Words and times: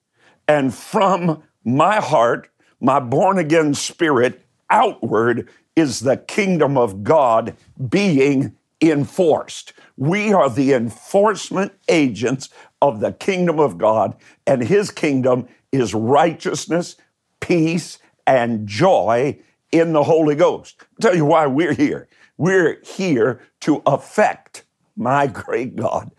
And 0.48 0.72
from 0.72 1.42
my 1.66 1.96
heart, 1.96 2.48
my 2.80 3.00
born 3.00 3.40
again 3.40 3.74
spirit 3.74 4.40
outward 4.70 5.50
is 5.76 6.02
the 6.02 6.18
kingdom 6.18 6.78
of 6.78 7.04
God 7.04 7.58
being 7.90 8.56
enforced. 8.82 9.74
We 9.98 10.34
are 10.34 10.50
the 10.50 10.74
enforcement 10.74 11.74
agents 11.88 12.50
of 12.82 13.00
the 13.00 13.14
kingdom 13.14 13.60
of 13.60 13.78
God, 13.78 14.16
and 14.48 14.64
his 14.64 14.90
kingdom 14.90 15.48
is 15.72 15.94
righteousness, 15.94 16.96
peace, 17.40 18.00
and 18.26 18.68
joy 18.68 19.40
in 19.72 19.94
the 19.94 20.04
Holy 20.04 20.36
Ghost. 20.36 20.76
I'll 20.82 21.10
tell 21.10 21.16
you 21.16 21.26
why 21.26 21.46
we're 21.48 21.74
here. 21.74 22.08
We're 22.38 22.82
here 22.84 23.42
to 23.62 23.82
affect, 23.86 24.64
my 24.96 25.28
great 25.28 25.76
God, 25.76 26.12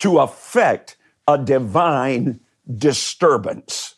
to 0.00 0.18
affect 0.18 0.96
a 1.28 1.38
divine 1.38 2.40
disturbance. 2.72 3.94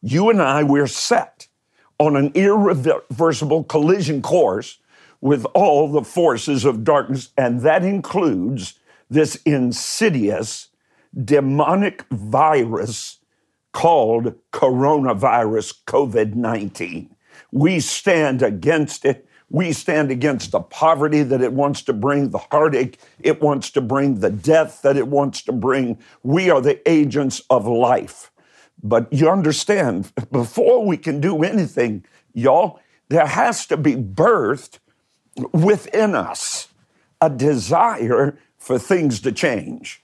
You 0.00 0.30
and 0.30 0.40
I, 0.40 0.62
we're 0.62 0.86
set 0.86 1.48
on 1.98 2.16
an 2.16 2.32
irreversible 2.34 3.64
collision 3.64 4.22
course 4.22 4.78
with 5.22 5.46
all 5.54 5.90
the 5.90 6.02
forces 6.02 6.66
of 6.66 6.84
darkness, 6.84 7.30
and 7.38 7.60
that 7.60 7.84
includes 7.84 8.74
this 9.08 9.36
insidious 9.46 10.68
demonic 11.24 12.04
virus 12.10 13.20
called 13.72 14.34
coronavirus 14.52 15.84
COVID 15.86 16.34
19. 16.34 17.14
We 17.52 17.80
stand 17.80 18.42
against 18.42 19.04
it. 19.04 19.26
We 19.48 19.72
stand 19.72 20.10
against 20.10 20.50
the 20.50 20.60
poverty 20.60 21.22
that 21.22 21.40
it 21.40 21.52
wants 21.52 21.82
to 21.82 21.92
bring, 21.92 22.30
the 22.30 22.38
heartache 22.38 22.98
it 23.20 23.40
wants 23.40 23.70
to 23.72 23.80
bring, 23.80 24.20
the 24.20 24.30
death 24.30 24.82
that 24.82 24.96
it 24.96 25.06
wants 25.06 25.42
to 25.42 25.52
bring. 25.52 25.98
We 26.22 26.50
are 26.50 26.60
the 26.60 26.80
agents 26.90 27.40
of 27.48 27.66
life. 27.66 28.32
But 28.82 29.12
you 29.12 29.30
understand, 29.30 30.10
before 30.32 30.84
we 30.84 30.96
can 30.96 31.20
do 31.20 31.44
anything, 31.44 32.04
y'all, 32.32 32.80
there 33.08 33.26
has 33.26 33.66
to 33.66 33.76
be 33.76 33.94
birthed 33.94 34.78
within 35.52 36.14
us 36.14 36.68
a 37.20 37.30
desire 37.30 38.38
for 38.58 38.78
things 38.78 39.20
to 39.20 39.32
change. 39.32 40.02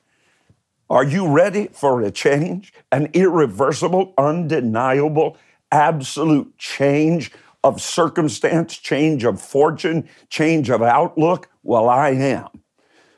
Are 0.91 1.05
you 1.05 1.29
ready 1.29 1.69
for 1.73 2.01
a 2.01 2.11
change? 2.11 2.73
An 2.91 3.11
irreversible, 3.13 4.15
undeniable, 4.17 5.37
absolute 5.71 6.57
change 6.57 7.31
of 7.63 7.83
circumstance, 7.83 8.77
change 8.77 9.25
of 9.25 9.41
fortune, 9.41 10.09
change 10.31 10.71
of 10.71 10.83
outlook? 10.83 11.51
Well, 11.63 11.89
I 11.89 12.11
am. 12.11 12.49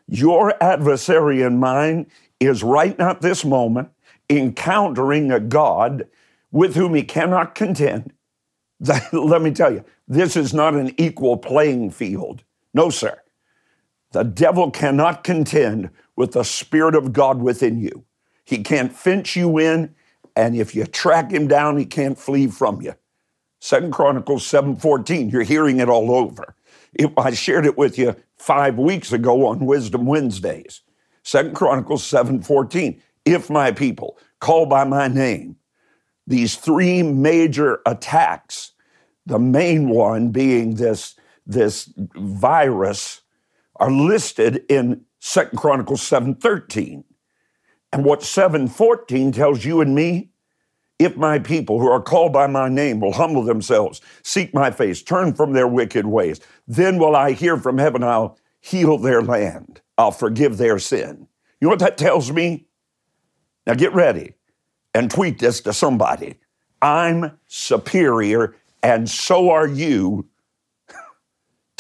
Your 0.09 0.61
adversary 0.63 1.43
and 1.43 1.61
mine 1.61 2.07
is 2.41 2.65
right 2.65 2.99
now 2.99 3.11
at 3.11 3.21
this 3.21 3.45
moment 3.45 3.91
encountering 4.29 5.31
a 5.31 5.41
God 5.41 6.09
with 6.51 6.75
whom 6.75 6.95
he 6.95 7.03
cannot 7.03 7.55
contend. 7.55 8.13
Let 9.13 9.43
me 9.43 9.51
tell 9.53 9.73
you, 9.73 9.85
this 10.11 10.37
is 10.37 10.53
not 10.53 10.75
an 10.75 10.93
equal 11.01 11.37
playing 11.37 11.93
field. 11.93 12.43
No, 12.75 12.91
sir. 12.91 13.23
The 14.11 14.25
devil 14.25 14.73
cannot 14.73 15.23
contend 15.23 15.91
with 16.17 16.33
the 16.33 16.43
Spirit 16.43 16.97
of 16.97 17.13
God 17.13 17.41
within 17.41 17.79
you. 17.79 18.05
He 18.45 18.65
can't 18.65 18.93
fence 18.93 19.37
you 19.37 19.57
in, 19.59 19.95
and 20.35 20.57
if 20.57 20.75
you 20.75 20.85
track 20.85 21.31
him 21.31 21.47
down, 21.47 21.79
he 21.79 21.87
can't 21.87 22.19
flee 22.19 22.49
from 22.49 22.83
you. 22.83 22.95
Second 23.61 23.93
Chronicles 23.93 24.45
7:14, 24.45 25.31
you're 25.31 25.43
hearing 25.43 25.79
it 25.79 25.89
all 25.89 26.11
over. 26.11 26.57
It, 26.93 27.13
I 27.17 27.31
shared 27.31 27.65
it 27.65 27.79
with 27.79 27.97
you 27.97 28.17
five 28.37 28.79
weeks 28.79 29.13
ago 29.13 29.47
on 29.47 29.65
Wisdom 29.65 30.07
Wednesdays. 30.07 30.81
Second 31.23 31.55
Chronicles 31.55 32.03
7:14, 32.03 33.01
if 33.25 33.49
my 33.49 33.71
people 33.71 34.19
call 34.41 34.67
by 34.67 34.83
my 34.83 35.07
name, 35.07 35.55
these 36.27 36.57
three 36.57 37.05
major 37.05 37.81
attacks 37.87 38.73
the 39.31 39.39
main 39.39 39.89
one 39.89 40.31
being 40.31 40.75
this, 40.75 41.15
this 41.47 41.91
virus, 42.17 43.23
are 43.77 43.91
listed 43.91 44.65
in 44.69 45.03
Second 45.21 45.57
Chronicles 45.57 46.03
7:13. 46.03 47.05
And 47.93 48.05
what 48.05 48.23
7:14 48.23 49.33
tells 49.33 49.65
you 49.65 49.81
and 49.81 49.95
me, 49.95 50.31
if 50.99 51.17
my 51.17 51.39
people 51.39 51.81
who 51.81 51.89
are 51.89 52.03
called 52.03 52.33
by 52.33 52.47
my 52.47 52.69
name 52.69 53.01
will 53.01 53.13
humble 53.13 53.45
themselves, 53.45 54.01
seek 54.23 54.53
my 54.53 54.71
face, 54.71 55.01
turn 55.03 55.33
from 55.33 55.53
their 55.53 55.69
wicked 55.69 56.07
ways, 56.07 56.41
then 56.67 56.99
will 56.99 57.15
I 57.17 57.33
hear 57.33 57.57
from 57.57 57.79
heaven, 57.79 58.03
I'll 58.03 58.37
heal 58.61 58.99
their 58.99 59.23
land, 59.23 59.81
I'll 59.97 60.11
forgive 60.11 60.59
their 60.59 60.79
sin. 60.79 61.29
You 61.61 61.67
know 61.67 61.71
what 61.71 61.79
that 61.79 61.97
tells 61.97 62.33
me? 62.33 62.67
Now 63.67 63.75
get 63.75 63.95
ready 63.95 64.35
and 64.93 65.11
tweet 65.11 65.39
this 65.39 65.61
to 65.63 65.73
somebody. 65.73 66.41
I'm 66.83 67.39
superior 67.47 68.57
and 68.83 69.09
so 69.09 69.51
are 69.51 69.67
you 69.67 70.29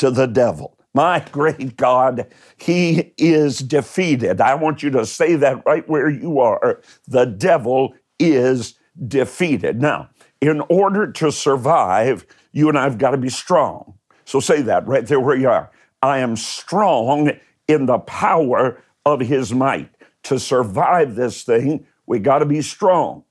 to 0.00 0.10
the 0.10 0.26
devil. 0.26 0.78
My 0.94 1.20
great 1.32 1.76
God, 1.76 2.26
he 2.56 3.12
is 3.16 3.58
defeated. 3.58 4.40
I 4.40 4.54
want 4.54 4.82
you 4.82 4.90
to 4.90 5.06
say 5.06 5.36
that 5.36 5.62
right 5.66 5.88
where 5.88 6.08
you 6.08 6.40
are. 6.40 6.80
The 7.06 7.26
devil 7.26 7.94
is 8.18 8.74
defeated. 9.06 9.80
Now, 9.80 10.10
in 10.40 10.62
order 10.68 11.10
to 11.12 11.30
survive, 11.30 12.26
you 12.52 12.68
and 12.68 12.78
I 12.78 12.84
have 12.84 12.98
got 12.98 13.10
to 13.10 13.18
be 13.18 13.28
strong. 13.28 13.94
So 14.24 14.40
say 14.40 14.62
that 14.62 14.86
right 14.86 15.06
there 15.06 15.20
where 15.20 15.36
you 15.36 15.48
are. 15.48 15.70
I 16.02 16.18
am 16.18 16.36
strong 16.36 17.32
in 17.68 17.86
the 17.86 17.98
power 17.98 18.82
of 19.04 19.20
his 19.20 19.52
might. 19.52 19.90
To 20.24 20.38
survive 20.38 21.14
this 21.14 21.42
thing, 21.44 21.86
we 22.06 22.18
got 22.18 22.40
to 22.40 22.46
be 22.46 22.62
strong. 22.62 23.24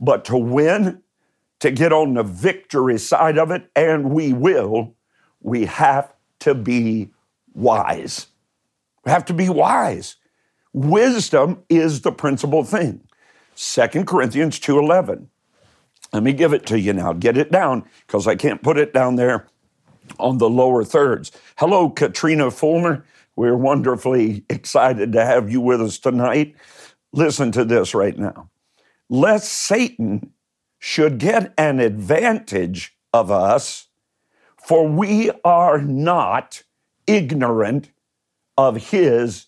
But 0.00 0.24
to 0.26 0.36
win, 0.36 1.02
to 1.60 1.70
get 1.70 1.92
on 1.92 2.14
the 2.14 2.22
victory 2.22 2.98
side 2.98 3.38
of 3.38 3.50
it, 3.50 3.70
and 3.74 4.10
we 4.10 4.32
will, 4.32 4.94
we 5.40 5.64
have 5.64 6.12
to 6.40 6.54
be 6.54 7.10
wise. 7.54 8.26
We 9.04 9.12
have 9.12 9.24
to 9.26 9.34
be 9.34 9.48
wise. 9.48 10.16
Wisdom 10.72 11.62
is 11.68 12.02
the 12.02 12.12
principal 12.12 12.62
thing. 12.64 13.00
2 13.54 14.04
Corinthians 14.04 14.58
2:11. 14.58 15.28
Let 16.12 16.22
me 16.22 16.32
give 16.32 16.52
it 16.52 16.66
to 16.66 16.78
you 16.78 16.92
now. 16.92 17.12
Get 17.12 17.36
it 17.36 17.50
down 17.50 17.84
because 18.06 18.26
I 18.26 18.36
can't 18.36 18.62
put 18.62 18.76
it 18.76 18.92
down 18.92 19.16
there 19.16 19.46
on 20.18 20.38
the 20.38 20.48
lower 20.48 20.84
thirds. 20.84 21.32
Hello, 21.56 21.88
Katrina 21.88 22.50
Fulmer. 22.50 23.04
We're 23.34 23.56
wonderfully 23.56 24.44
excited 24.48 25.12
to 25.12 25.24
have 25.24 25.50
you 25.50 25.60
with 25.60 25.80
us 25.80 25.98
tonight. 25.98 26.54
Listen 27.12 27.52
to 27.52 27.64
this 27.64 27.94
right 27.94 28.16
now. 28.16 28.48
Lest 29.08 29.50
Satan 29.50 30.32
should 30.86 31.18
get 31.18 31.52
an 31.58 31.80
advantage 31.80 32.96
of 33.12 33.28
us, 33.28 33.88
for 34.56 34.86
we 34.86 35.32
are 35.44 35.80
not 35.80 36.62
ignorant 37.08 37.90
of 38.56 38.76
his 38.76 39.46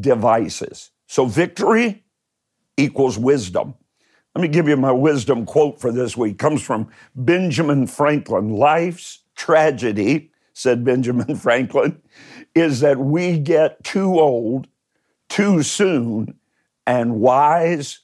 devices. 0.00 0.90
So 1.06 1.26
victory 1.26 2.02
equals 2.76 3.16
wisdom. 3.16 3.76
Let 4.34 4.42
me 4.42 4.48
give 4.48 4.66
you 4.66 4.76
my 4.76 4.90
wisdom 4.90 5.46
quote 5.46 5.80
for 5.80 5.92
this 5.92 6.16
week. 6.16 6.32
It 6.32 6.38
comes 6.38 6.60
from 6.60 6.88
Benjamin 7.14 7.86
Franklin. 7.86 8.48
Life's 8.56 9.20
tragedy, 9.36 10.32
said 10.54 10.84
Benjamin 10.84 11.36
Franklin, 11.36 12.02
is 12.52 12.80
that 12.80 12.98
we 12.98 13.38
get 13.38 13.84
too 13.84 14.18
old 14.18 14.66
too 15.28 15.62
soon 15.62 16.34
and 16.84 17.20
wise 17.20 18.00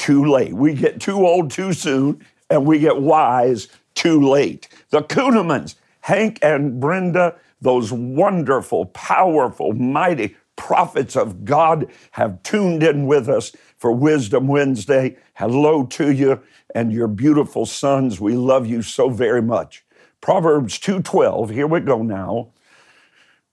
too 0.00 0.24
late. 0.24 0.54
We 0.54 0.72
get 0.72 0.98
too 0.98 1.26
old 1.26 1.50
too 1.50 1.74
soon 1.74 2.24
and 2.48 2.64
we 2.64 2.78
get 2.78 3.02
wise 3.02 3.68
too 3.94 4.18
late. 4.20 4.66
The 4.88 5.02
Kunnemans, 5.02 5.74
Hank 6.00 6.38
and 6.40 6.80
Brenda, 6.80 7.36
those 7.60 7.92
wonderful, 7.92 8.86
powerful, 8.86 9.74
mighty 9.74 10.36
prophets 10.56 11.16
of 11.16 11.44
God 11.44 11.86
have 12.12 12.42
tuned 12.42 12.82
in 12.82 13.06
with 13.06 13.28
us 13.28 13.52
for 13.76 13.92
Wisdom 13.92 14.48
Wednesday. 14.48 15.18
Hello 15.34 15.84
to 15.84 16.10
you 16.10 16.40
and 16.74 16.92
your 16.92 17.08
beautiful 17.08 17.66
sons. 17.66 18.18
We 18.18 18.36
love 18.36 18.66
you 18.66 18.80
so 18.80 19.10
very 19.10 19.42
much. 19.42 19.84
Proverbs 20.22 20.78
2:12, 20.78 21.50
here 21.50 21.66
we 21.66 21.80
go 21.80 22.02
now. 22.02 22.52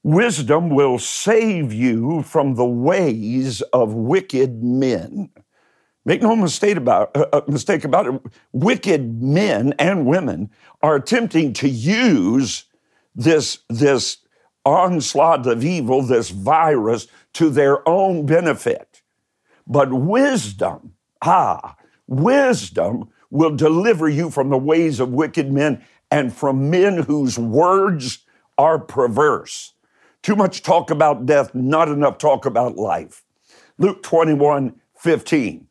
Wisdom 0.01 0.69
will 0.69 0.97
save 0.97 1.73
you 1.73 2.21
from 2.23 2.55
the 2.55 2.65
ways 2.65 3.61
of 3.73 3.93
wicked 3.93 4.63
men. 4.63 5.29
Make 6.07 6.21
no 6.21 6.37
mistake 6.37 6.77
about, 6.77 7.13
uh, 7.17 7.25
uh, 7.33 7.41
mistake 7.49 7.83
about 7.83 8.07
it. 8.07 8.21
Wicked 8.53 9.21
men 9.21 9.73
and 9.77 10.05
women 10.05 10.49
are 10.81 10.95
attempting 10.95 11.51
to 11.55 11.67
use 11.67 12.63
this, 13.13 13.59
this 13.69 14.19
onslaught 14.63 15.45
of 15.45 15.65
evil, 15.65 16.01
this 16.01 16.29
virus, 16.29 17.07
to 17.33 17.49
their 17.49 17.87
own 17.87 18.25
benefit. 18.25 19.01
But 19.67 19.91
wisdom, 19.91 20.93
ah, 21.21 21.75
wisdom 22.07 23.09
will 23.29 23.57
deliver 23.57 24.07
you 24.07 24.29
from 24.29 24.49
the 24.49 24.57
ways 24.57 25.01
of 25.01 25.09
wicked 25.09 25.51
men 25.51 25.83
and 26.09 26.33
from 26.33 26.69
men 26.69 26.99
whose 27.03 27.37
words 27.37 28.19
are 28.57 28.79
perverse. 28.79 29.73
Too 30.23 30.37
much 30.37 30.63
talk 30.63 30.89
about 30.89 31.25
death, 31.25 31.53
not 31.53 31.89
enough 31.89 32.17
talk 32.17 32.45
about 32.45 32.77
life. 32.77 33.25
Luke 33.77 34.03
21 34.03 34.79
15. 34.95 35.66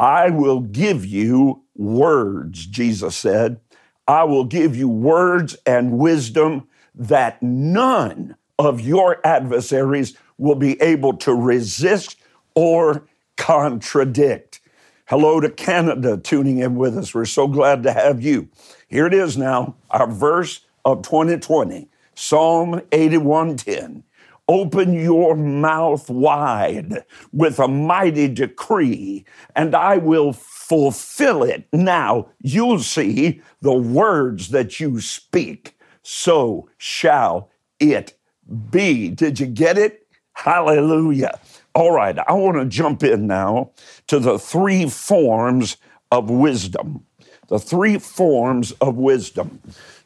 I 0.00 0.30
will 0.30 0.60
give 0.60 1.04
you 1.04 1.62
words, 1.76 2.64
Jesus 2.64 3.14
said. 3.14 3.60
I 4.08 4.24
will 4.24 4.46
give 4.46 4.74
you 4.74 4.88
words 4.88 5.58
and 5.66 5.98
wisdom 5.98 6.66
that 6.94 7.42
none 7.42 8.34
of 8.58 8.80
your 8.80 9.20
adversaries 9.26 10.16
will 10.38 10.54
be 10.54 10.80
able 10.80 11.18
to 11.18 11.34
resist 11.34 12.16
or 12.54 13.06
contradict. 13.36 14.60
Hello 15.04 15.38
to 15.38 15.50
Canada 15.50 16.16
tuning 16.16 16.60
in 16.60 16.76
with 16.76 16.96
us. 16.96 17.14
We're 17.14 17.26
so 17.26 17.46
glad 17.46 17.82
to 17.82 17.92
have 17.92 18.22
you. 18.22 18.48
Here 18.88 19.06
it 19.06 19.12
is 19.12 19.36
now, 19.36 19.76
our 19.90 20.10
verse 20.10 20.60
of 20.82 21.02
2020. 21.02 21.90
Psalm 22.14 22.80
81:10. 22.90 24.04
Open 24.50 24.94
your 24.94 25.36
mouth 25.36 26.10
wide 26.10 27.04
with 27.32 27.60
a 27.60 27.68
mighty 27.68 28.26
decree, 28.26 29.24
and 29.54 29.76
I 29.76 29.98
will 29.98 30.32
fulfill 30.32 31.44
it. 31.44 31.68
Now 31.72 32.30
you'll 32.40 32.80
see 32.80 33.42
the 33.60 33.72
words 33.72 34.48
that 34.48 34.80
you 34.80 35.00
speak. 35.00 35.78
So 36.02 36.68
shall 36.78 37.48
it 37.78 38.18
be. 38.72 39.10
Did 39.10 39.38
you 39.38 39.46
get 39.46 39.78
it? 39.78 40.08
Hallelujah. 40.32 41.38
All 41.76 41.92
right, 41.92 42.18
I 42.18 42.32
want 42.32 42.56
to 42.56 42.64
jump 42.64 43.04
in 43.04 43.28
now 43.28 43.70
to 44.08 44.18
the 44.18 44.36
three 44.36 44.88
forms 44.88 45.76
of 46.10 46.28
wisdom. 46.28 47.06
The 47.46 47.60
three 47.60 47.98
forms 47.98 48.72
of 48.80 48.96
wisdom. 48.96 49.60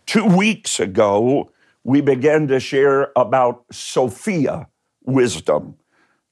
Two 0.05 0.27
weeks 0.27 0.81
ago, 0.81 1.51
we 1.85 2.01
began 2.01 2.49
to 2.49 2.59
share 2.59 3.13
about 3.15 3.65
Sophia 3.71 4.69
wisdom. 5.05 5.77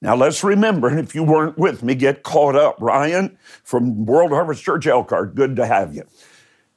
Now 0.00 0.16
let's 0.16 0.43
remember, 0.43 0.88
and 0.88 0.99
if 0.99 1.14
you 1.14 1.22
weren't 1.22 1.58
with 1.58 1.82
me, 1.82 1.94
get 1.94 2.25
caught 2.25 2.56
up. 2.56 2.76
Ryan 2.81 3.38
from 3.62 4.04
World 4.04 4.32
Harvest 4.32 4.64
Church 4.64 4.87
Elkhart, 4.87 5.34
good 5.34 5.54
to 5.56 5.66
have 5.66 5.94
you. 5.94 6.04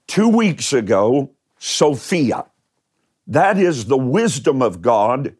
Two 0.07 0.29
weeks 0.29 0.73
ago, 0.73 1.31
Sophia. 1.57 2.45
That 3.25 3.57
is 3.57 3.85
the 3.85 3.97
wisdom 3.97 4.61
of 4.61 4.83
God 4.83 5.35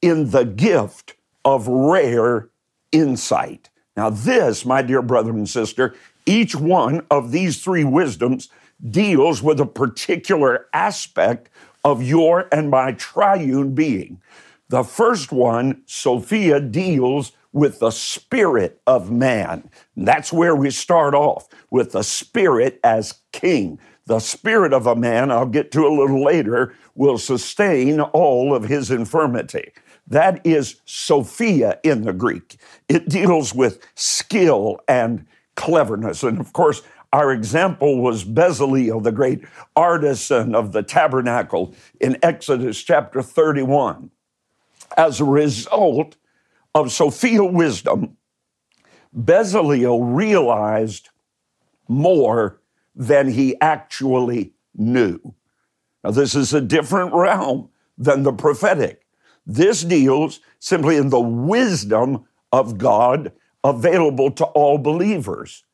in 0.00 0.30
the 0.30 0.44
gift 0.44 1.16
of 1.44 1.68
rare 1.68 2.48
insight. 2.92 3.68
Now, 3.96 4.08
this, 4.08 4.64
my 4.64 4.80
dear 4.80 5.02
brother 5.02 5.30
and 5.30 5.48
sister, 5.48 5.94
each 6.24 6.56
one 6.56 7.06
of 7.10 7.32
these 7.32 7.62
three 7.62 7.84
wisdoms 7.84 8.48
deals 8.88 9.42
with 9.42 9.60
a 9.60 9.66
particular 9.66 10.66
aspect 10.72 11.50
of 11.84 12.02
your 12.02 12.48
and 12.52 12.70
my 12.70 12.92
triune 12.92 13.74
being. 13.74 14.20
The 14.68 14.84
first 14.84 15.32
one, 15.32 15.82
Sophia, 15.86 16.60
deals 16.60 17.32
with 17.52 17.80
the 17.80 17.90
spirit 17.90 18.80
of 18.86 19.10
man. 19.10 19.68
That's 19.96 20.32
where 20.32 20.54
we 20.54 20.70
start 20.70 21.14
off 21.14 21.48
with 21.70 21.92
the 21.92 22.04
spirit 22.04 22.78
as 22.84 23.20
king. 23.32 23.78
The 24.06 24.20
spirit 24.20 24.72
of 24.72 24.86
a 24.86 24.96
man, 24.96 25.30
I'll 25.30 25.46
get 25.46 25.72
to 25.72 25.86
a 25.86 25.96
little 25.96 26.24
later, 26.24 26.74
will 26.94 27.18
sustain 27.18 28.00
all 28.00 28.54
of 28.54 28.64
his 28.64 28.90
infirmity. 28.90 29.72
That 30.06 30.44
is 30.44 30.80
Sophia 30.84 31.78
in 31.84 32.02
the 32.02 32.12
Greek. 32.12 32.56
It 32.88 33.08
deals 33.08 33.54
with 33.54 33.80
skill 33.94 34.80
and 34.88 35.26
cleverness. 35.56 36.22
And 36.22 36.40
of 36.40 36.52
course, 36.52 36.82
our 37.12 37.32
example 37.32 38.00
was 38.00 38.24
Bezalel, 38.24 39.02
the 39.02 39.12
great 39.12 39.44
artisan 39.74 40.54
of 40.54 40.72
the 40.72 40.82
tabernacle 40.82 41.74
in 42.00 42.16
Exodus 42.22 42.82
chapter 42.82 43.22
31. 43.22 44.10
As 44.96 45.20
a 45.20 45.24
result 45.24 46.16
of 46.74 46.92
Sophia 46.92 47.44
wisdom, 47.44 48.16
Bezalel 49.16 50.16
realized 50.16 51.08
more 51.88 52.60
than 52.94 53.28
he 53.28 53.60
actually 53.60 54.52
knew. 54.76 55.34
Now, 56.04 56.12
this 56.12 56.34
is 56.34 56.54
a 56.54 56.60
different 56.60 57.12
realm 57.12 57.70
than 57.98 58.22
the 58.22 58.32
prophetic. 58.32 59.04
This 59.46 59.82
deals 59.82 60.40
simply 60.58 60.96
in 60.96 61.10
the 61.10 61.20
wisdom 61.20 62.24
of 62.52 62.78
God 62.78 63.32
available 63.64 64.30
to 64.32 64.44
all 64.44 64.78
believers. 64.78 65.64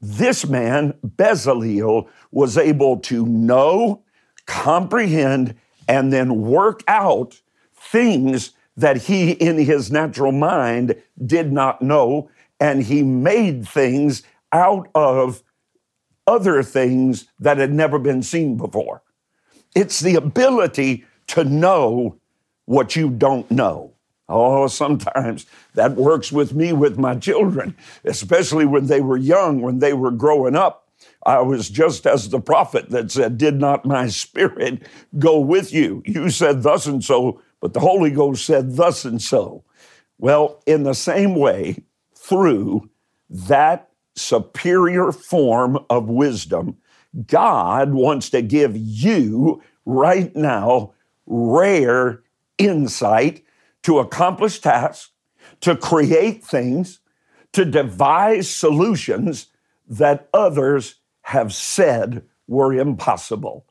This 0.00 0.46
man, 0.46 0.94
Bezalel, 1.04 2.08
was 2.30 2.56
able 2.56 2.98
to 3.00 3.26
know, 3.26 4.02
comprehend, 4.46 5.56
and 5.88 6.12
then 6.12 6.42
work 6.42 6.82
out 6.86 7.40
things 7.74 8.52
that 8.76 8.96
he 8.96 9.32
in 9.32 9.58
his 9.58 9.90
natural 9.90 10.32
mind 10.32 10.94
did 11.26 11.52
not 11.52 11.82
know. 11.82 12.30
And 12.60 12.82
he 12.84 13.02
made 13.02 13.66
things 13.66 14.22
out 14.52 14.88
of 14.94 15.42
other 16.26 16.62
things 16.62 17.26
that 17.40 17.58
had 17.58 17.72
never 17.72 17.98
been 17.98 18.22
seen 18.22 18.56
before. 18.56 19.02
It's 19.74 20.00
the 20.00 20.14
ability 20.14 21.04
to 21.28 21.44
know 21.44 22.18
what 22.66 22.96
you 22.96 23.10
don't 23.10 23.50
know. 23.50 23.94
Oh, 24.28 24.66
sometimes 24.66 25.46
that 25.74 25.96
works 25.96 26.30
with 26.30 26.54
me 26.54 26.72
with 26.72 26.98
my 26.98 27.16
children, 27.16 27.76
especially 28.04 28.66
when 28.66 28.86
they 28.86 29.00
were 29.00 29.16
young, 29.16 29.62
when 29.62 29.78
they 29.78 29.94
were 29.94 30.10
growing 30.10 30.54
up. 30.54 30.88
I 31.24 31.40
was 31.40 31.70
just 31.70 32.06
as 32.06 32.28
the 32.28 32.40
prophet 32.40 32.90
that 32.90 33.10
said, 33.10 33.38
Did 33.38 33.58
not 33.58 33.84
my 33.84 34.08
spirit 34.08 34.82
go 35.18 35.38
with 35.38 35.72
you? 35.72 36.02
You 36.04 36.30
said 36.30 36.62
thus 36.62 36.86
and 36.86 37.02
so, 37.02 37.40
but 37.60 37.72
the 37.72 37.80
Holy 37.80 38.10
Ghost 38.10 38.44
said 38.44 38.76
thus 38.76 39.04
and 39.04 39.20
so. 39.20 39.64
Well, 40.18 40.62
in 40.66 40.82
the 40.82 40.94
same 40.94 41.34
way, 41.34 41.82
through 42.14 42.90
that 43.30 43.88
superior 44.16 45.12
form 45.12 45.78
of 45.88 46.08
wisdom, 46.08 46.76
God 47.26 47.92
wants 47.92 48.30
to 48.30 48.42
give 48.42 48.76
you 48.76 49.62
right 49.86 50.34
now 50.36 50.92
rare 51.26 52.22
insight 52.58 53.44
to 53.88 54.00
accomplish 54.00 54.58
tasks, 54.58 55.12
to 55.62 55.74
create 55.74 56.44
things, 56.44 57.00
to 57.54 57.64
devise 57.64 58.46
solutions 58.46 59.46
that 59.88 60.28
others 60.34 60.96
have 61.22 61.54
said 61.54 62.22
were 62.46 62.74
impossible. 62.74 63.64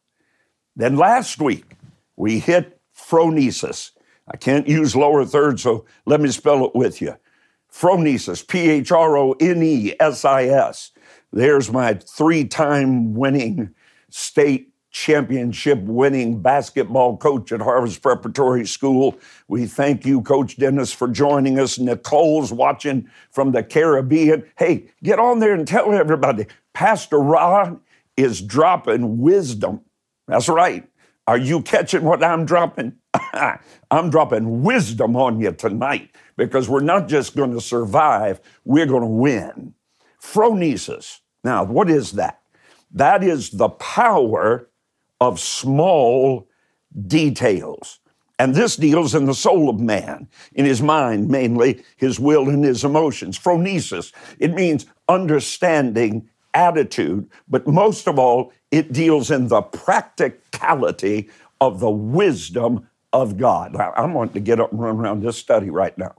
Then 0.75 0.95
last 0.95 1.39
week, 1.39 1.75
we 2.15 2.39
hit 2.39 2.81
phronesis. 2.97 3.91
I 4.27 4.37
can't 4.37 4.67
use 4.67 4.95
lower 4.95 5.23
third, 5.23 5.59
so 5.59 5.85
let 6.07 6.19
me 6.19 6.29
spell 6.29 6.65
it 6.65 6.73
with 6.73 6.99
you. 6.99 7.15
Phronesis, 7.71 8.47
P 8.47 8.71
H 8.71 8.91
R 8.91 9.15
O 9.15 9.33
N 9.33 9.61
E 9.61 9.93
S 9.99 10.25
I 10.25 10.45
S. 10.45 10.93
There's 11.31 11.71
my 11.71 11.93
three 11.93 12.43
time 12.43 13.13
winning 13.13 13.75
state 14.09 14.73
championship 14.97 15.79
winning 15.83 16.41
basketball 16.41 17.17
coach 17.17 17.51
at 17.51 17.61
Harvest 17.61 18.01
Preparatory 18.01 18.65
School. 18.65 19.15
We 19.47 19.67
thank 19.67 20.07
you, 20.07 20.21
Coach 20.21 20.57
Dennis, 20.57 20.91
for 20.91 21.07
joining 21.07 21.59
us. 21.59 21.77
Nicole's 21.77 22.51
watching 22.51 23.07
from 23.29 23.51
the 23.51 23.61
Caribbean. 23.61 24.43
Hey, 24.57 24.87
get 25.03 25.19
on 25.19 25.39
there 25.39 25.53
and 25.53 25.67
tell 25.67 25.93
everybody 25.93 26.47
Pastor 26.73 27.19
Rod 27.19 27.79
is 28.17 28.41
dropping 28.41 29.19
wisdom. 29.19 29.81
That's 30.27 30.49
right. 30.49 30.89
Are 31.27 31.37
you 31.37 31.61
catching 31.61 32.03
what 32.03 32.23
I'm 32.23 32.45
dropping? 32.45 32.93
I'm 33.91 34.09
dropping 34.09 34.63
wisdom 34.63 35.15
on 35.15 35.39
you 35.39 35.51
tonight 35.51 36.09
because 36.37 36.67
we're 36.67 36.79
not 36.79 37.07
just 37.07 37.35
going 37.35 37.53
to 37.53 37.61
survive, 37.61 38.41
we're 38.65 38.87
going 38.87 39.01
to 39.01 39.07
win. 39.07 39.75
Phronesis. 40.19 41.19
Now, 41.43 41.63
what 41.65 41.87
is 41.87 42.13
that? 42.13 42.41
That 42.91 43.23
is 43.23 43.51
the 43.51 43.69
power 43.69 44.66
of 45.19 45.39
small 45.39 46.47
details. 47.07 47.99
And 48.39 48.53
this 48.53 48.75
deals 48.75 49.15
in 49.15 49.25
the 49.25 49.33
soul 49.33 49.69
of 49.69 49.79
man, 49.79 50.27
in 50.53 50.65
his 50.65 50.81
mind 50.81 51.27
mainly, 51.27 51.83
his 51.95 52.19
will 52.19 52.49
and 52.49 52.63
his 52.63 52.83
emotions. 52.83 53.37
Phronesis, 53.37 54.13
it 54.39 54.53
means 54.53 54.85
understanding 55.09 56.29
attitude, 56.53 57.29
but 57.47 57.67
most 57.67 58.07
of 58.07 58.19
all, 58.19 58.53
it 58.71 58.93
deals 58.93 59.31
in 59.31 59.47
the 59.47 59.61
practicality 59.61 61.29
of 61.61 61.79
the 61.79 61.89
wisdom 61.89 62.87
of 63.13 63.37
God. 63.37 63.75
I'm 63.75 64.13
wanting 64.13 64.33
to 64.35 64.39
get 64.39 64.59
up 64.59 64.71
and 64.71 64.81
run 64.81 64.97
around 64.97 65.23
this 65.23 65.37
study 65.37 65.69
right 65.69 65.97
now. 65.97 66.13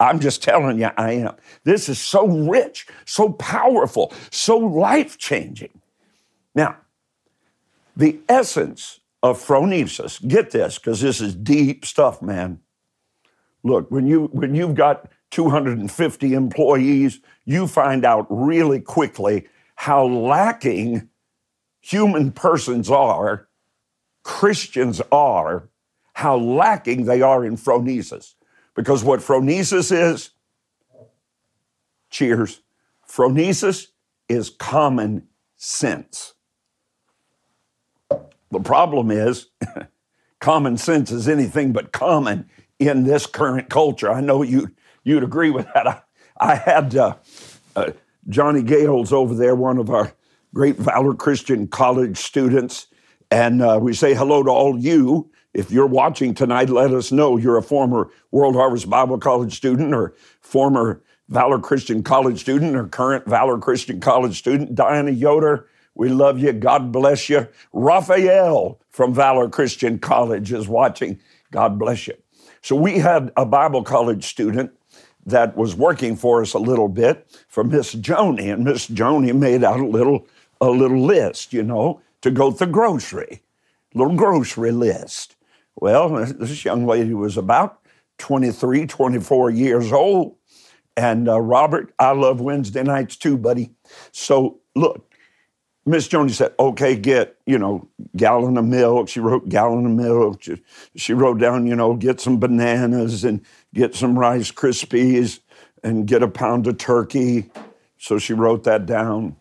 I'm 0.00 0.18
just 0.18 0.42
telling 0.42 0.80
you, 0.80 0.90
I 0.96 1.12
am. 1.12 1.36
This 1.62 1.88
is 1.88 2.00
so 2.00 2.26
rich, 2.26 2.88
so 3.04 3.30
powerful, 3.30 4.12
so 4.30 4.58
life 4.58 5.16
changing. 5.16 5.80
Now, 6.56 6.76
the 7.96 8.20
essence 8.28 9.00
of 9.22 9.38
phronesis, 9.38 10.26
get 10.26 10.50
this, 10.50 10.78
because 10.78 11.00
this 11.00 11.20
is 11.20 11.34
deep 11.34 11.84
stuff, 11.84 12.20
man. 12.20 12.60
Look, 13.62 13.90
when, 13.90 14.06
you, 14.06 14.28
when 14.32 14.54
you've 14.54 14.74
got 14.74 15.10
250 15.30 16.34
employees, 16.34 17.20
you 17.44 17.66
find 17.66 18.04
out 18.04 18.26
really 18.28 18.80
quickly 18.80 19.46
how 19.76 20.04
lacking 20.04 21.08
human 21.80 22.32
persons 22.32 22.90
are, 22.90 23.48
Christians 24.22 25.00
are, 25.10 25.68
how 26.14 26.36
lacking 26.36 27.04
they 27.04 27.22
are 27.22 27.44
in 27.44 27.56
phronesis. 27.56 28.34
Because 28.74 29.04
what 29.04 29.20
phronesis 29.20 29.92
is, 29.92 30.30
cheers, 32.10 32.62
phronesis 33.08 33.88
is 34.28 34.50
common 34.50 35.28
sense. 35.56 36.34
The 38.52 38.60
problem 38.60 39.10
is, 39.10 39.48
common 40.40 40.76
sense 40.76 41.10
is 41.10 41.28
anything 41.28 41.72
but 41.72 41.90
common 41.90 42.48
in 42.78 43.02
this 43.02 43.26
current 43.26 43.68
culture. 43.68 44.10
I 44.10 44.20
know 44.20 44.42
you, 44.42 44.68
you'd 45.02 45.24
agree 45.24 45.50
with 45.50 45.66
that. 45.74 45.88
I, 45.88 46.00
I 46.38 46.54
had 46.54 46.94
uh, 46.94 47.16
uh, 47.74 47.90
Johnny 48.28 48.62
Gales 48.62 49.12
over 49.12 49.34
there, 49.34 49.56
one 49.56 49.78
of 49.78 49.90
our 49.90 50.12
great 50.54 50.76
Valor 50.76 51.14
Christian 51.14 51.66
College 51.66 52.18
students, 52.18 52.86
and 53.30 53.62
uh, 53.62 53.78
we 53.82 53.94
say 53.94 54.14
hello 54.14 54.44
to 54.44 54.50
all 54.50 54.78
you 54.78 55.32
if 55.54 55.70
you're 55.70 55.86
watching 55.86 56.34
tonight, 56.34 56.70
let 56.70 56.92
us 56.92 57.12
know 57.12 57.36
you're 57.36 57.58
a 57.58 57.62
former 57.62 58.10
World 58.30 58.54
Harvest 58.54 58.88
Bible 58.88 59.18
College 59.18 59.54
student 59.54 59.94
or 59.94 60.14
former 60.40 61.02
Valor 61.28 61.58
Christian 61.58 62.02
College 62.02 62.40
student 62.40 62.74
or 62.74 62.86
current 62.88 63.26
Valor 63.26 63.58
Christian 63.58 64.00
College 64.00 64.38
student. 64.38 64.74
Diana 64.74 65.10
Yoder, 65.10 65.68
we 65.94 66.08
love 66.08 66.38
you. 66.38 66.52
God 66.52 66.92
bless 66.92 67.28
you. 67.28 67.48
Raphael 67.72 68.80
from 68.90 69.14
Valor 69.14 69.48
Christian 69.48 69.98
College 69.98 70.52
is 70.52 70.68
watching. 70.68 71.18
God 71.50 71.78
bless 71.78 72.06
you. 72.06 72.14
So 72.62 72.76
we 72.76 72.98
had 72.98 73.32
a 73.36 73.44
Bible 73.44 73.82
college 73.82 74.24
student 74.24 74.72
that 75.26 75.56
was 75.56 75.74
working 75.74 76.16
for 76.16 76.42
us 76.42 76.54
a 76.54 76.58
little 76.58 76.88
bit 76.88 77.26
for 77.48 77.62
Miss 77.62 77.94
Joni, 77.94 78.52
and 78.52 78.64
Miss 78.64 78.88
Joni 78.88 79.34
made 79.34 79.62
out 79.64 79.80
a 79.80 79.86
little 79.86 80.26
a 80.60 80.70
little 80.70 81.00
list, 81.00 81.52
you 81.52 81.62
know, 81.62 82.00
to 82.20 82.30
go 82.30 82.52
to 82.52 82.58
the 82.58 82.66
grocery, 82.66 83.42
little 83.94 84.14
grocery 84.14 84.70
list. 84.70 85.34
Well, 85.74 86.24
this 86.24 86.64
young 86.64 86.86
lady 86.86 87.14
was 87.14 87.36
about 87.36 87.80
23, 88.18 88.86
24 88.86 89.50
years 89.50 89.92
old. 89.92 90.36
And 90.96 91.28
uh, 91.28 91.40
Robert, 91.40 91.92
I 91.98 92.12
love 92.12 92.40
Wednesday 92.40 92.82
nights 92.82 93.16
too, 93.16 93.36
buddy. 93.36 93.72
So 94.12 94.60
look, 94.76 95.11
Miss 95.84 96.08
Joni 96.08 96.30
said, 96.30 96.54
okay, 96.60 96.94
get, 96.94 97.36
you 97.44 97.58
know, 97.58 97.88
gallon 98.16 98.56
of 98.56 98.64
milk. 98.64 99.08
She 99.08 99.18
wrote 99.18 99.48
gallon 99.48 99.84
of 99.84 99.92
milk. 99.92 100.42
She, 100.42 100.62
she 100.94 101.12
wrote 101.12 101.40
down, 101.40 101.66
you 101.66 101.74
know, 101.74 101.94
get 101.94 102.20
some 102.20 102.38
bananas 102.38 103.24
and 103.24 103.44
get 103.74 103.94
some 103.94 104.16
Rice 104.16 104.52
Krispies 104.52 105.40
and 105.82 106.06
get 106.06 106.22
a 106.22 106.28
pound 106.28 106.68
of 106.68 106.78
turkey. 106.78 107.50
So 107.98 108.18
she 108.18 108.32
wrote 108.32 108.62
that 108.64 108.86
down. 108.86 109.36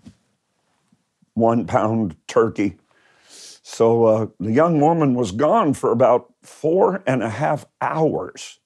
One 1.35 1.67
pound 1.67 2.15
turkey. 2.27 2.77
So 3.27 4.05
uh, 4.05 4.27
the 4.39 4.51
young 4.51 4.81
woman 4.81 5.13
was 5.13 5.31
gone 5.31 5.75
for 5.75 5.91
about 5.91 6.33
four 6.41 7.03
and 7.05 7.21
a 7.21 7.29
half 7.29 7.65
hours. 7.79 8.59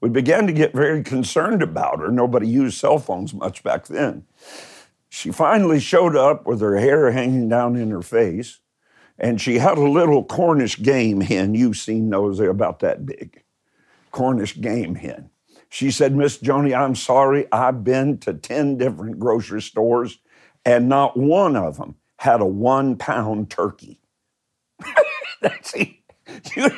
We 0.00 0.10
began 0.10 0.46
to 0.46 0.52
get 0.52 0.74
very 0.74 1.02
concerned 1.02 1.62
about 1.62 2.00
her. 2.00 2.10
Nobody 2.10 2.48
used 2.48 2.78
cell 2.78 2.98
phones 2.98 3.32
much 3.32 3.62
back 3.62 3.86
then. 3.86 4.24
She 5.14 5.30
finally 5.30 5.78
showed 5.78 6.16
up 6.16 6.46
with 6.46 6.62
her 6.62 6.78
hair 6.78 7.10
hanging 7.10 7.46
down 7.46 7.76
in 7.76 7.90
her 7.90 8.00
face, 8.00 8.60
and 9.18 9.38
she 9.38 9.58
had 9.58 9.76
a 9.76 9.86
little 9.86 10.24
Cornish 10.24 10.80
game 10.80 11.20
hen. 11.20 11.54
You've 11.54 11.76
seen 11.76 12.08
those, 12.08 12.38
they're 12.38 12.48
about 12.48 12.78
that 12.78 13.04
big. 13.04 13.42
Cornish 14.10 14.58
game 14.58 14.94
hen. 14.94 15.28
She 15.68 15.90
said, 15.90 16.16
Miss 16.16 16.38
Joni, 16.38 16.74
I'm 16.74 16.94
sorry, 16.94 17.46
I've 17.52 17.84
been 17.84 18.16
to 18.20 18.32
10 18.32 18.78
different 18.78 19.18
grocery 19.18 19.60
stores, 19.60 20.18
and 20.64 20.88
not 20.88 21.14
one 21.14 21.56
of 21.56 21.76
them 21.76 21.96
had 22.16 22.40
a 22.40 22.46
one 22.46 22.96
pound 22.96 23.50
turkey. 23.50 24.00
See, 25.62 26.02
you, 26.56 26.70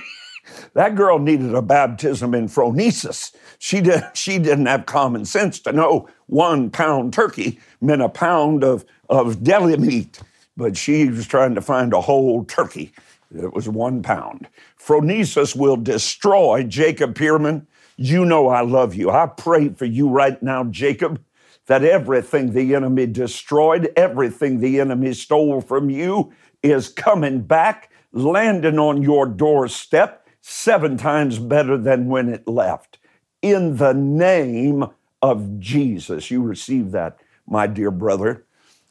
that 0.75 0.94
girl 0.94 1.18
needed 1.18 1.54
a 1.54 1.62
baptism 1.62 2.34
in 2.34 2.49
phronesis. 2.49 3.34
She, 3.58 3.80
did, 3.80 4.04
she 4.14 4.38
didn't 4.38 4.66
have 4.66 4.87
common 4.87 5.25
sense 5.25 5.61
to 5.61 5.73
know 5.73 6.08
one 6.26 6.70
pound 6.70 7.12
turkey 7.12 7.61
meant 7.80 8.02
a 8.02 8.08
pound 8.08 8.64
of, 8.64 8.84
of 9.08 9.42
deli 9.42 9.76
meat, 9.76 10.20
but 10.56 10.76
she 10.76 11.08
was 11.08 11.26
trying 11.26 11.54
to 11.54 11.61
find 11.61 11.92
a 11.92 12.00
whole 12.00 12.44
turkey. 12.44 12.92
It 13.34 13.52
was 13.52 13.68
one 13.68 14.02
pound. 14.02 14.49
Phronesis 14.78 15.56
will 15.56 15.76
destroy 15.76 16.62
Jacob 16.62 17.14
Pierman. 17.14 17.66
You 17.96 18.25
know 18.25 18.49
I 18.49 18.61
love 18.62 18.94
you. 18.94 19.11
I 19.11 19.26
pray 19.26 19.70
for 19.70 19.84
you 19.84 20.08
right 20.08 20.40
now, 20.42 20.64
Jacob, 20.64 21.20
that 21.66 21.84
everything 21.84 22.52
the 22.52 22.75
enemy 22.75 23.06
destroyed, 23.06 23.92
everything 23.96 24.61
the 24.61 24.80
enemy 24.80 25.14
stole 25.14 25.61
from 25.61 25.90
you 25.90 26.32
is 26.62 26.88
coming 26.88 27.40
back 27.40 27.90
landing 28.12 28.78
on 28.78 29.02
your 29.02 29.26
doorstep 29.26 30.23
seven 30.46 30.98
times 30.98 31.38
better 31.38 31.78
than 31.78 32.06
when 32.06 32.28
it 32.28 32.46
left. 32.46 32.98
In 33.40 33.78
the 33.78 33.94
name 33.94 34.84
of 35.22 35.58
Jesus. 35.58 36.30
You 36.30 36.42
receive 36.42 36.90
that, 36.90 37.18
my 37.46 37.66
dear 37.66 37.90
brother. 37.90 38.44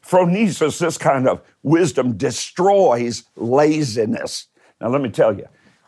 Phronesis, 0.04 0.80
this 0.80 0.98
kind 0.98 1.28
of 1.28 1.40
wisdom 1.62 2.16
destroys 2.16 3.22
laziness. 3.36 4.48
Now, 4.80 4.88
let 4.88 5.00
me 5.00 5.10
tell 5.10 5.32
you, 5.38 5.46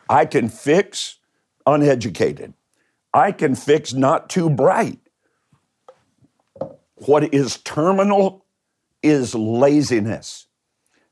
I 0.09 0.25
can 0.25 0.47
fix 0.47 1.17
uneducated, 1.65 2.53
I 3.13 3.33
can 3.33 3.53
fix 3.53 3.93
not 3.93 4.29
too 4.29 4.49
bright. 4.49 4.99
What 6.95 7.33
is 7.33 7.57
terminal 7.57 8.45
is 9.03 9.35
laziness. 9.35 10.45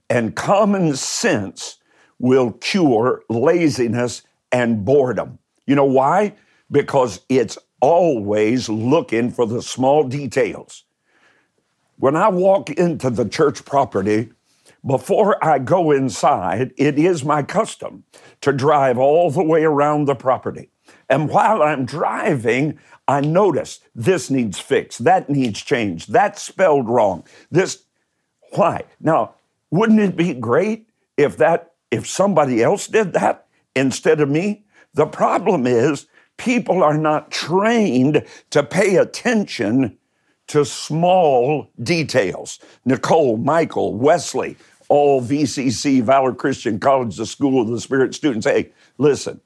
And 0.10 0.34
common 0.34 0.96
sense 0.96 1.78
will 2.20 2.54
cure 2.54 3.24
laziness 3.30 4.24
and 4.56 4.86
boredom. 4.86 5.38
You 5.68 5.76
know 5.76 5.84
why? 5.84 6.34
Because 6.72 7.20
it's 7.28 7.58
always 7.82 8.70
looking 8.70 9.30
for 9.30 9.46
the 9.46 9.62
small 9.62 10.08
details. 10.08 10.86
When 11.98 12.16
I 12.16 12.30
walk 12.30 12.70
into 12.70 13.10
the 13.10 13.28
church 13.28 13.66
property, 13.66 14.30
before 14.86 15.44
I 15.44 15.60
go 15.60 15.92
inside, 15.92 16.72
it 16.78 16.98
is 16.98 17.26
my 17.26 17.44
custom 17.44 18.06
to 18.40 18.54
drive 18.54 18.98
all 18.98 19.30
the 19.30 19.44
way 19.44 19.66
around 19.66 20.06
the 20.06 20.16
property. 20.16 20.70
And 21.10 21.30
while 21.30 21.62
I'm 21.62 21.86
driving, 21.86 22.80
I 23.10 23.20
notice 23.20 23.82
this 23.94 24.30
needs 24.30 24.58
fixed, 24.58 25.04
that 25.04 25.30
needs 25.30 25.62
changed, 25.62 26.14
that's 26.14 26.42
spelled 26.42 26.88
wrong. 26.88 27.26
This, 27.52 27.84
why? 28.54 28.86
Now, 29.02 29.36
wouldn't 29.70 30.00
it 30.00 30.16
be 30.16 30.34
great 30.34 30.88
if 31.18 31.36
that 31.38 31.74
if 31.92 32.08
somebody 32.08 32.64
else 32.64 32.88
did 32.88 33.12
that 33.14 33.45
instead 33.76 34.22
of 34.22 34.30
me. 34.30 34.64
The 34.94 35.06
problem 35.06 35.68
is 35.68 36.08
people 36.38 36.84
are 36.84 36.98
not 36.98 37.32
trained 37.32 38.26
to 38.52 38.64
pay 38.64 38.96
attention 38.96 39.98
to 40.48 40.64
small 40.64 41.70
details. 41.82 42.60
Nicole, 42.86 43.38
Michael, 43.38 43.94
Wesley, 43.96 44.58
all 44.90 45.22
VCC, 45.22 46.02
Valor 46.02 46.34
Christian 46.34 46.80
College, 46.80 47.18
the 47.18 47.26
School 47.26 47.62
of 47.62 47.68
the 47.68 47.80
Spirit 47.80 48.14
students. 48.14 48.46
Hey, 48.46 48.72
listen, 48.98 49.42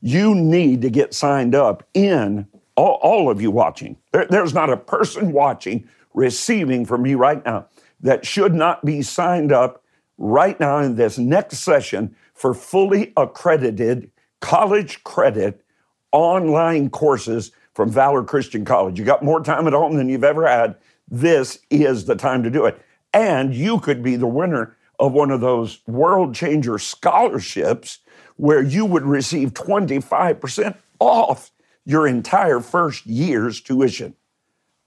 you 0.00 0.34
need 0.34 0.82
to 0.82 0.90
get 0.90 1.14
signed 1.14 1.54
up 1.54 1.86
in, 1.94 2.46
all, 2.76 2.98
all 3.02 3.30
of 3.30 3.40
you 3.40 3.50
watching. 3.50 3.96
There, 4.12 4.26
there's 4.28 4.54
not 4.54 4.70
a 4.70 4.76
person 4.76 5.32
watching, 5.32 5.88
receiving 6.14 6.84
from 6.84 7.02
me 7.02 7.14
right 7.14 7.44
now 7.44 7.66
that 8.00 8.26
should 8.26 8.54
not 8.54 8.84
be 8.84 9.02
signed 9.02 9.52
up 9.52 9.84
right 10.18 10.58
now 10.58 10.78
in 10.78 10.96
this 10.96 11.18
next 11.18 11.58
session 11.58 12.14
for 12.40 12.54
fully 12.54 13.12
accredited 13.18 14.10
college 14.40 15.04
credit 15.04 15.62
online 16.10 16.88
courses 16.88 17.52
from 17.74 17.90
Valor 17.90 18.24
Christian 18.24 18.64
College. 18.64 18.98
You 18.98 19.04
got 19.04 19.22
more 19.22 19.42
time 19.42 19.66
at 19.66 19.74
home 19.74 19.98
than 19.98 20.08
you've 20.08 20.24
ever 20.24 20.48
had. 20.48 20.76
This 21.06 21.58
is 21.68 22.06
the 22.06 22.16
time 22.16 22.42
to 22.42 22.50
do 22.50 22.64
it. 22.64 22.80
And 23.12 23.54
you 23.54 23.78
could 23.78 24.02
be 24.02 24.16
the 24.16 24.26
winner 24.26 24.74
of 24.98 25.12
one 25.12 25.30
of 25.30 25.42
those 25.42 25.80
world 25.86 26.34
changer 26.34 26.78
scholarships 26.78 27.98
where 28.36 28.62
you 28.62 28.86
would 28.86 29.04
receive 29.04 29.52
25% 29.52 30.78
off 30.98 31.50
your 31.84 32.06
entire 32.06 32.60
first 32.60 33.04
year's 33.04 33.60
tuition. 33.60 34.14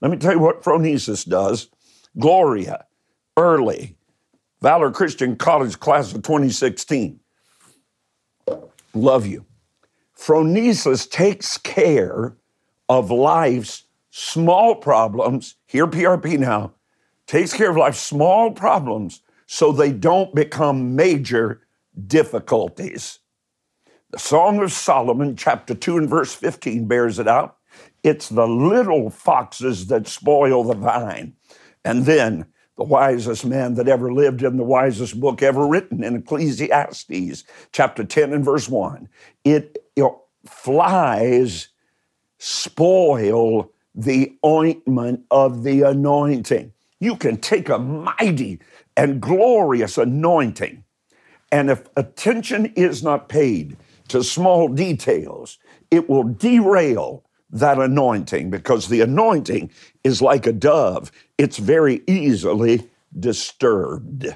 Let 0.00 0.10
me 0.10 0.16
tell 0.16 0.32
you 0.32 0.40
what 0.40 0.64
Phronesis 0.64 1.24
does. 1.24 1.68
Gloria, 2.18 2.86
early, 3.36 3.96
Valor 4.60 4.90
Christian 4.90 5.36
College 5.36 5.78
class 5.78 6.12
of 6.12 6.22
2016. 6.22 7.20
Love 8.94 9.26
you. 9.26 9.44
Phronesis 10.16 11.10
takes 11.10 11.58
care 11.58 12.36
of 12.88 13.10
life's 13.10 13.84
small 14.10 14.76
problems. 14.76 15.56
Hear 15.66 15.86
PRP 15.86 16.38
now. 16.38 16.74
Takes 17.26 17.52
care 17.52 17.70
of 17.70 17.76
life's 17.76 18.00
small 18.00 18.52
problems 18.52 19.22
so 19.46 19.72
they 19.72 19.92
don't 19.92 20.34
become 20.34 20.94
major 20.94 21.62
difficulties. 22.06 23.18
The 24.10 24.18
Song 24.18 24.62
of 24.62 24.70
Solomon, 24.72 25.36
chapter 25.36 25.74
2 25.74 25.98
and 25.98 26.08
verse 26.08 26.32
15, 26.32 26.86
bears 26.86 27.18
it 27.18 27.26
out. 27.26 27.56
It's 28.04 28.28
the 28.28 28.46
little 28.46 29.10
foxes 29.10 29.88
that 29.88 30.06
spoil 30.06 30.62
the 30.62 30.74
vine. 30.74 31.34
And 31.84 32.06
then 32.06 32.46
the 32.76 32.84
wisest 32.84 33.44
man 33.44 33.74
that 33.74 33.88
ever 33.88 34.12
lived 34.12 34.42
in 34.42 34.56
the 34.56 34.64
wisest 34.64 35.20
book 35.20 35.42
ever 35.42 35.66
written 35.66 36.02
in 36.02 36.16
Ecclesiastes, 36.16 37.44
chapter 37.72 38.04
10 38.04 38.32
and 38.32 38.44
verse 38.44 38.68
1. 38.68 39.08
It, 39.44 39.78
know, 39.96 40.22
flies 40.44 41.68
spoil 42.38 43.70
the 43.94 44.36
ointment 44.44 45.24
of 45.30 45.62
the 45.62 45.82
anointing. 45.82 46.72
You 47.00 47.16
can 47.16 47.36
take 47.36 47.68
a 47.68 47.78
mighty 47.78 48.60
and 48.96 49.20
glorious 49.20 49.98
anointing, 49.98 50.84
and 51.52 51.70
if 51.70 51.84
attention 51.96 52.66
is 52.74 53.02
not 53.02 53.28
paid 53.28 53.76
to 54.08 54.24
small 54.24 54.68
details, 54.68 55.58
it 55.90 56.08
will 56.08 56.24
derail 56.24 57.24
that 57.54 57.78
anointing 57.78 58.50
because 58.50 58.88
the 58.88 59.00
anointing 59.00 59.70
is 60.02 60.20
like 60.20 60.46
a 60.46 60.52
dove, 60.52 61.10
it's 61.38 61.56
very 61.56 62.02
easily 62.06 62.90
disturbed. 63.18 64.26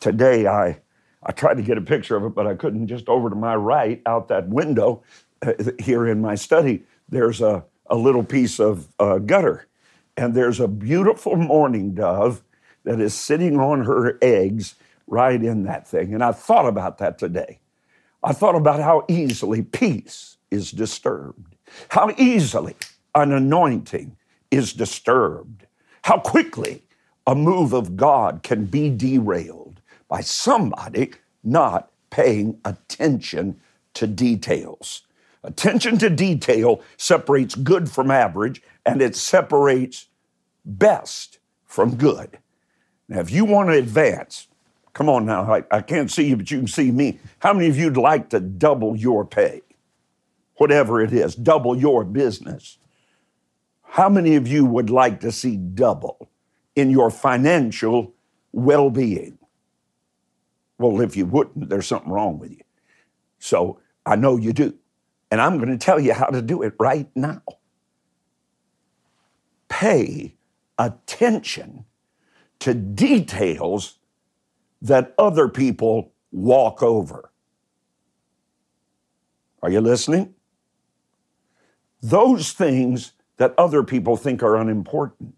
Today, 0.00 0.46
I, 0.46 0.80
I 1.22 1.32
tried 1.32 1.56
to 1.56 1.62
get 1.62 1.78
a 1.78 1.82
picture 1.82 2.14
of 2.14 2.24
it, 2.24 2.34
but 2.34 2.46
I 2.46 2.54
couldn't. 2.54 2.88
Just 2.88 3.08
over 3.08 3.30
to 3.30 3.36
my 3.36 3.56
right, 3.56 4.02
out 4.04 4.28
that 4.28 4.48
window 4.48 5.02
uh, 5.40 5.54
here 5.78 6.06
in 6.06 6.20
my 6.20 6.34
study, 6.34 6.82
there's 7.08 7.40
a, 7.40 7.64
a 7.86 7.96
little 7.96 8.22
piece 8.22 8.60
of 8.60 8.86
uh, 8.98 9.18
gutter. 9.18 9.66
And 10.16 10.34
there's 10.34 10.60
a 10.60 10.68
beautiful 10.68 11.36
mourning 11.36 11.94
dove 11.94 12.42
that 12.84 13.00
is 13.00 13.14
sitting 13.14 13.58
on 13.58 13.84
her 13.84 14.18
eggs 14.20 14.74
right 15.06 15.42
in 15.42 15.64
that 15.64 15.88
thing. 15.88 16.12
And 16.12 16.22
I 16.22 16.32
thought 16.32 16.66
about 16.66 16.98
that 16.98 17.18
today. 17.18 17.60
I 18.22 18.34
thought 18.34 18.54
about 18.54 18.80
how 18.80 19.06
easily 19.08 19.62
peace 19.62 20.36
is 20.50 20.70
disturbed 20.70 21.53
how 21.88 22.10
easily 22.16 22.76
an 23.14 23.32
anointing 23.32 24.16
is 24.50 24.72
disturbed, 24.72 25.66
how 26.02 26.18
quickly 26.18 26.82
a 27.26 27.34
move 27.34 27.72
of 27.72 27.96
God 27.96 28.42
can 28.42 28.66
be 28.66 28.90
derailed 28.90 29.80
by 30.08 30.20
somebody 30.20 31.12
not 31.42 31.90
paying 32.10 32.60
attention 32.64 33.60
to 33.94 34.06
details. 34.06 35.02
Attention 35.42 35.98
to 35.98 36.08
detail 36.08 36.80
separates 36.96 37.54
good 37.54 37.90
from 37.90 38.10
average, 38.10 38.62
and 38.86 39.02
it 39.02 39.16
separates 39.16 40.06
best 40.64 41.38
from 41.64 41.96
good. 41.96 42.38
Now, 43.08 43.20
if 43.20 43.30
you 43.30 43.44
want 43.44 43.68
to 43.68 43.76
advance, 43.76 44.48
come 44.94 45.08
on 45.08 45.26
now, 45.26 45.52
I, 45.52 45.64
I 45.70 45.82
can't 45.82 46.10
see 46.10 46.28
you, 46.28 46.36
but 46.36 46.50
you 46.50 46.58
can 46.58 46.66
see 46.66 46.90
me. 46.90 47.18
How 47.40 47.52
many 47.52 47.68
of 47.68 47.76
you'd 47.76 47.96
like 47.96 48.30
to 48.30 48.40
double 48.40 48.96
your 48.96 49.24
pay? 49.24 49.62
Whatever 50.56 51.00
it 51.00 51.12
is, 51.12 51.34
double 51.34 51.76
your 51.76 52.04
business. 52.04 52.78
How 53.82 54.08
many 54.08 54.36
of 54.36 54.48
you 54.48 54.64
would 54.64 54.90
like 54.90 55.20
to 55.20 55.30
see 55.32 55.56
double 55.56 56.30
in 56.74 56.90
your 56.90 57.10
financial 57.10 58.14
well 58.52 58.90
being? 58.90 59.38
Well, 60.78 61.00
if 61.00 61.16
you 61.16 61.26
wouldn't, 61.26 61.68
there's 61.68 61.86
something 61.86 62.10
wrong 62.10 62.38
with 62.38 62.50
you. 62.50 62.62
So 63.38 63.80
I 64.04 64.16
know 64.16 64.36
you 64.36 64.52
do. 64.52 64.74
And 65.30 65.40
I'm 65.40 65.58
going 65.58 65.70
to 65.70 65.78
tell 65.78 66.00
you 66.00 66.12
how 66.12 66.26
to 66.26 66.42
do 66.42 66.62
it 66.62 66.74
right 66.78 67.08
now. 67.14 67.42
Pay 69.68 70.36
attention 70.78 71.84
to 72.60 72.74
details 72.74 73.98
that 74.82 75.14
other 75.18 75.48
people 75.48 76.12
walk 76.30 76.82
over. 76.82 77.30
Are 79.62 79.70
you 79.70 79.80
listening? 79.80 80.34
Those 82.04 82.52
things 82.52 83.12
that 83.38 83.54
other 83.56 83.82
people 83.82 84.16
think 84.16 84.42
are 84.42 84.56
unimportant. 84.56 85.34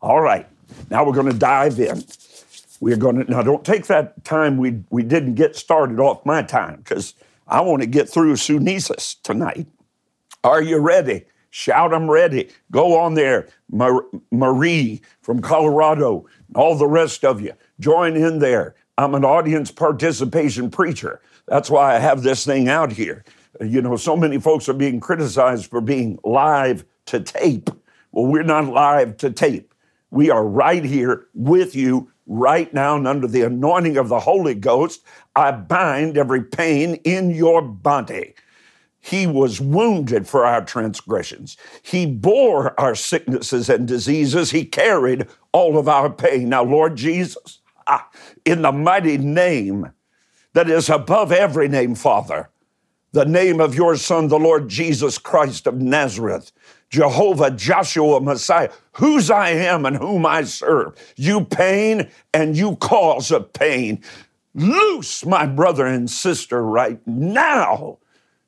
All 0.00 0.20
right, 0.20 0.46
now 0.90 1.04
we're 1.04 1.12
going 1.12 1.30
to 1.30 1.38
dive 1.38 1.78
in. 1.78 2.02
We're 2.80 2.96
going 2.96 3.24
to, 3.24 3.30
now 3.30 3.42
don't 3.42 3.64
take 3.64 3.86
that 3.86 4.24
time 4.24 4.56
we, 4.56 4.82
we 4.90 5.02
didn't 5.02 5.34
get 5.34 5.56
started 5.56 6.00
off 6.00 6.24
my 6.24 6.42
time 6.42 6.76
because 6.76 7.14
I 7.46 7.60
want 7.60 7.82
to 7.82 7.86
get 7.86 8.08
through 8.08 8.34
Sunesis 8.34 9.20
tonight. 9.22 9.66
Are 10.42 10.62
you 10.62 10.78
ready? 10.78 11.24
Shout, 11.50 11.92
I'm 11.92 12.10
ready. 12.10 12.48
Go 12.70 12.98
on 12.98 13.14
there. 13.14 13.48
Mar- 13.70 14.06
Marie 14.30 15.02
from 15.20 15.42
Colorado, 15.42 16.26
all 16.54 16.76
the 16.76 16.86
rest 16.86 17.24
of 17.24 17.40
you, 17.40 17.52
join 17.80 18.16
in 18.16 18.38
there. 18.38 18.74
I'm 18.96 19.14
an 19.14 19.24
audience 19.24 19.70
participation 19.70 20.70
preacher. 20.70 21.20
That's 21.46 21.70
why 21.70 21.96
I 21.96 21.98
have 21.98 22.22
this 22.22 22.44
thing 22.44 22.68
out 22.68 22.92
here. 22.92 23.24
You 23.60 23.82
know, 23.82 23.96
so 23.96 24.16
many 24.16 24.38
folks 24.38 24.68
are 24.68 24.74
being 24.74 25.00
criticized 25.00 25.66
for 25.66 25.80
being 25.80 26.18
live 26.24 26.84
to 27.06 27.20
tape. 27.20 27.70
Well, 28.12 28.26
we're 28.26 28.42
not 28.42 28.66
live 28.66 29.16
to 29.18 29.30
tape. 29.30 29.74
We 30.10 30.30
are 30.30 30.46
right 30.46 30.84
here 30.84 31.26
with 31.34 31.74
you 31.74 32.10
right 32.26 32.72
now, 32.72 32.96
and 32.96 33.08
under 33.08 33.26
the 33.26 33.42
anointing 33.42 33.96
of 33.96 34.08
the 34.08 34.20
Holy 34.20 34.54
Ghost, 34.54 35.02
I 35.34 35.50
bind 35.50 36.16
every 36.18 36.42
pain 36.42 36.94
in 37.04 37.30
your 37.30 37.62
body. 37.62 38.34
He 39.00 39.26
was 39.26 39.60
wounded 39.60 40.28
for 40.28 40.44
our 40.44 40.64
transgressions. 40.64 41.56
He 41.82 42.04
bore 42.04 42.78
our 42.78 42.94
sicknesses 42.94 43.70
and 43.70 43.88
diseases. 43.88 44.50
He 44.50 44.64
carried 44.64 45.26
all 45.52 45.78
of 45.78 45.88
our 45.88 46.10
pain. 46.10 46.48
Now, 46.50 46.64
Lord 46.64 46.96
Jesus, 46.96 47.60
in 48.44 48.62
the 48.62 48.72
mighty 48.72 49.16
name 49.16 49.92
that 50.52 50.68
is 50.68 50.90
above 50.90 51.32
every 51.32 51.68
name, 51.68 51.94
Father, 51.94 52.50
the 53.12 53.24
name 53.24 53.60
of 53.60 53.74
your 53.74 53.96
Son, 53.96 54.28
the 54.28 54.38
Lord 54.38 54.68
Jesus 54.68 55.18
Christ 55.18 55.66
of 55.66 55.80
Nazareth, 55.80 56.52
Jehovah, 56.90 57.50
Joshua, 57.50 58.20
Messiah, 58.20 58.70
whose 58.92 59.30
I 59.30 59.50
am 59.50 59.86
and 59.86 59.96
whom 59.96 60.26
I 60.26 60.44
serve. 60.44 60.94
You 61.16 61.44
pain 61.44 62.10
and 62.32 62.56
you 62.56 62.76
cause 62.76 63.30
of 63.30 63.52
pain. 63.52 64.02
Loose, 64.54 65.24
my 65.24 65.46
brother 65.46 65.86
and 65.86 66.10
sister, 66.10 66.64
right 66.64 67.00
now 67.06 67.98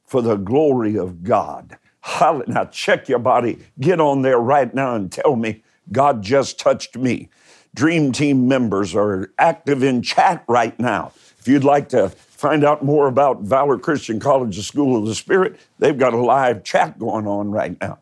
for 0.05 0.23
the 0.23 0.37
glory 0.37 0.97
of 0.97 1.23
God. 1.23 1.77
Now, 2.21 2.65
check 2.65 3.09
your 3.09 3.19
body. 3.19 3.59
Get 3.79 4.01
on 4.01 4.23
there 4.23 4.39
right 4.39 4.73
now 4.75 4.95
and 4.95 5.13
tell 5.13 5.37
me 5.37 5.63
God 5.93 6.23
just 6.23 6.59
touched 6.59 6.97
me. 6.97 7.29
Dream 7.75 8.11
Team 8.11 8.49
members 8.49 8.97
are 8.97 9.31
active 9.39 9.83
in 9.83 10.03
chat 10.03 10.43
right 10.49 10.79
now. 10.81 11.13
If 11.39 11.47
you'd 11.47 11.63
like 11.63 11.91
to 11.91 12.13
find 12.41 12.65
out 12.65 12.83
more 12.83 13.07
about 13.07 13.43
Valor 13.43 13.79
Christian 13.79 14.19
College, 14.19 14.57
the 14.57 14.63
School 14.63 14.97
of 14.97 15.07
the 15.07 15.15
Spirit, 15.15 15.61
they've 15.79 15.99
got 15.99 16.15
a 16.15 16.19
live 16.19 16.65
chat 16.65 16.99
going 16.99 17.27
on 17.27 17.51
right 17.51 17.79
now. 17.81 17.99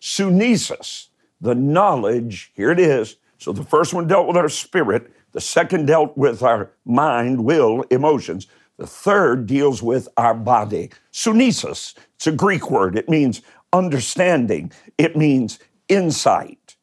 Sunesis, 0.00 1.08
the 1.40 1.54
knowledge, 1.54 2.52
here 2.54 2.70
it 2.70 2.78
is. 2.78 3.16
So 3.38 3.52
the 3.52 3.64
first 3.64 3.92
one 3.92 4.06
dealt 4.06 4.28
with 4.28 4.36
our 4.36 4.48
spirit, 4.48 5.10
the 5.32 5.40
second 5.40 5.86
dealt 5.86 6.16
with 6.16 6.42
our 6.42 6.70
mind, 6.84 7.44
will, 7.44 7.82
emotions. 7.90 8.46
The 8.76 8.86
third 8.86 9.46
deals 9.46 9.82
with 9.82 10.08
our 10.16 10.34
body. 10.34 10.90
Sunesis, 11.12 11.94
it's 12.14 12.26
a 12.26 12.32
Greek 12.32 12.70
word. 12.70 12.96
It 12.96 13.08
means 13.08 13.42
understanding, 13.72 14.72
it 14.98 15.16
means 15.16 15.58
insight, 15.88 16.76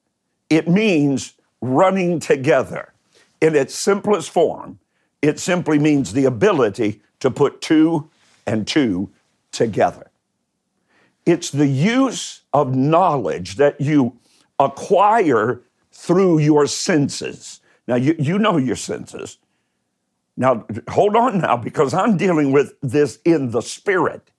it 0.49 0.67
means 0.67 1.33
running 1.61 2.19
together. 2.19 2.93
In 3.39 3.55
its 3.55 3.75
simplest 3.75 4.31
form, 4.31 4.79
it 5.21 5.39
simply 5.39 5.79
means 5.79 6.13
the 6.13 6.25
ability 6.25 7.01
to 7.19 7.31
put 7.31 7.61
two 7.61 8.09
and 8.45 8.67
two 8.67 9.09
together. 9.51 10.09
It's 11.25 11.49
the 11.49 11.67
use 11.67 12.41
of 12.53 12.75
knowledge 12.75 13.55
that 13.55 13.81
you 13.81 14.17
acquire 14.59 15.61
through 15.91 16.39
your 16.39 16.67
senses. 16.67 17.59
Now, 17.87 17.95
you, 17.95 18.15
you 18.17 18.39
know 18.39 18.57
your 18.57 18.75
senses. 18.75 19.37
Now, 20.37 20.65
hold 20.89 21.15
on 21.15 21.39
now, 21.39 21.57
because 21.57 21.93
I'm 21.93 22.15
dealing 22.15 22.51
with 22.51 22.75
this 22.81 23.19
in 23.25 23.51
the 23.51 23.61
spirit. 23.61 24.29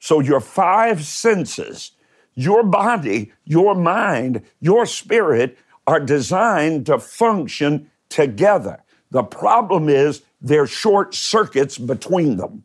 So, 0.00 0.18
your 0.18 0.40
five 0.40 1.04
senses, 1.04 1.92
your 2.34 2.64
body, 2.64 3.32
your 3.44 3.74
mind, 3.74 4.42
your 4.60 4.86
spirit 4.86 5.56
are 5.86 6.00
designed 6.00 6.86
to 6.86 6.98
function 6.98 7.90
together. 8.08 8.82
The 9.10 9.22
problem 9.22 9.88
is 9.88 10.22
there's 10.40 10.70
short 10.70 11.14
circuits 11.14 11.78
between 11.78 12.36
them. 12.36 12.64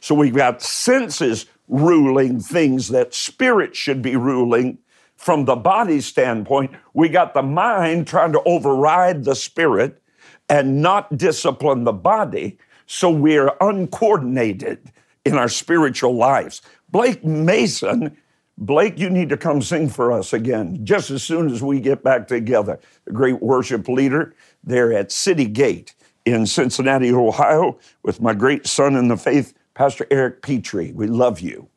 So 0.00 0.14
we've 0.14 0.34
got 0.34 0.62
senses 0.62 1.46
ruling 1.68 2.40
things 2.40 2.88
that 2.88 3.14
spirit 3.14 3.76
should 3.76 4.02
be 4.02 4.16
ruling 4.16 4.78
from 5.16 5.44
the 5.44 5.56
body 5.56 6.00
standpoint. 6.00 6.70
We 6.94 7.08
got 7.08 7.34
the 7.34 7.42
mind 7.42 8.06
trying 8.06 8.32
to 8.32 8.42
override 8.44 9.24
the 9.24 9.34
spirit 9.34 10.00
and 10.48 10.80
not 10.80 11.16
discipline 11.16 11.84
the 11.84 11.92
body. 11.92 12.58
So 12.86 13.10
we're 13.10 13.52
uncoordinated 13.60 14.92
in 15.24 15.34
our 15.34 15.48
spiritual 15.48 16.14
lives. 16.14 16.62
Blake 16.90 17.24
Mason, 17.24 18.16
Blake, 18.56 18.98
you 18.98 19.10
need 19.10 19.28
to 19.28 19.36
come 19.36 19.60
sing 19.60 19.88
for 19.88 20.10
us 20.10 20.32
again 20.32 20.84
just 20.84 21.10
as 21.10 21.22
soon 21.22 21.50
as 21.50 21.62
we 21.62 21.80
get 21.80 22.02
back 22.02 22.28
together. 22.28 22.78
A 23.06 23.12
great 23.12 23.42
worship 23.42 23.88
leader 23.88 24.34
there 24.68 24.92
at 24.92 25.10
City 25.10 25.46
Gate 25.46 25.94
in 26.24 26.46
Cincinnati, 26.46 27.12
Ohio, 27.12 27.78
with 28.02 28.20
my 28.20 28.34
great 28.34 28.66
son 28.66 28.96
in 28.96 29.08
the 29.08 29.16
faith, 29.16 29.54
Pastor 29.74 30.06
Eric 30.10 30.42
Petrie. 30.42 30.92
We 30.92 31.06
love 31.06 31.40
you. 31.40 31.68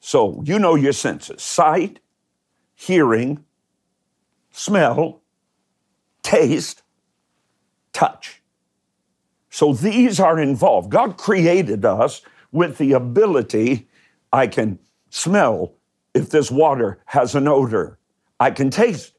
So, 0.00 0.42
you 0.44 0.58
know 0.58 0.76
your 0.76 0.92
senses 0.92 1.42
sight, 1.42 2.00
hearing, 2.74 3.44
smell, 4.50 5.20
taste, 6.22 6.82
touch. 7.92 8.42
So, 9.50 9.74
these 9.74 10.20
are 10.20 10.38
involved. 10.38 10.90
God 10.90 11.18
created 11.18 11.84
us 11.84 12.22
with 12.52 12.78
the 12.78 12.92
ability 12.92 13.88
I 14.32 14.46
can 14.46 14.78
smell 15.10 15.74
if 16.14 16.30
this 16.30 16.50
water 16.50 16.98
has 17.06 17.34
an 17.34 17.46
odor, 17.46 17.98
I 18.38 18.50
can 18.50 18.70
taste 18.70 19.12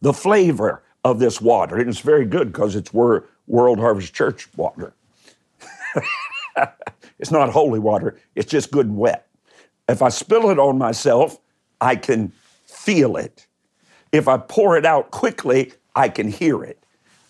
the 0.00 0.12
flavor 0.12 0.82
of 1.04 1.18
this 1.18 1.40
water. 1.40 1.76
And 1.76 1.88
it's 1.88 2.00
very 2.00 2.26
good 2.26 2.52
because 2.52 2.76
it's 2.76 2.92
World 2.92 3.78
Harvest 3.78 4.14
Church 4.14 4.48
water. 4.56 4.94
it's 7.18 7.30
not 7.30 7.50
holy 7.50 7.78
water, 7.78 8.18
it's 8.34 8.50
just 8.50 8.70
good 8.70 8.86
and 8.86 8.96
wet. 8.96 9.26
If 9.88 10.02
I 10.02 10.08
spill 10.08 10.50
it 10.50 10.58
on 10.58 10.78
myself, 10.78 11.38
I 11.80 11.96
can 11.96 12.32
feel 12.66 13.16
it. 13.16 13.46
If 14.12 14.28
I 14.28 14.38
pour 14.38 14.76
it 14.76 14.86
out 14.86 15.10
quickly, 15.10 15.72
I 15.94 16.08
can 16.08 16.28
hear 16.28 16.62
it. 16.62 16.82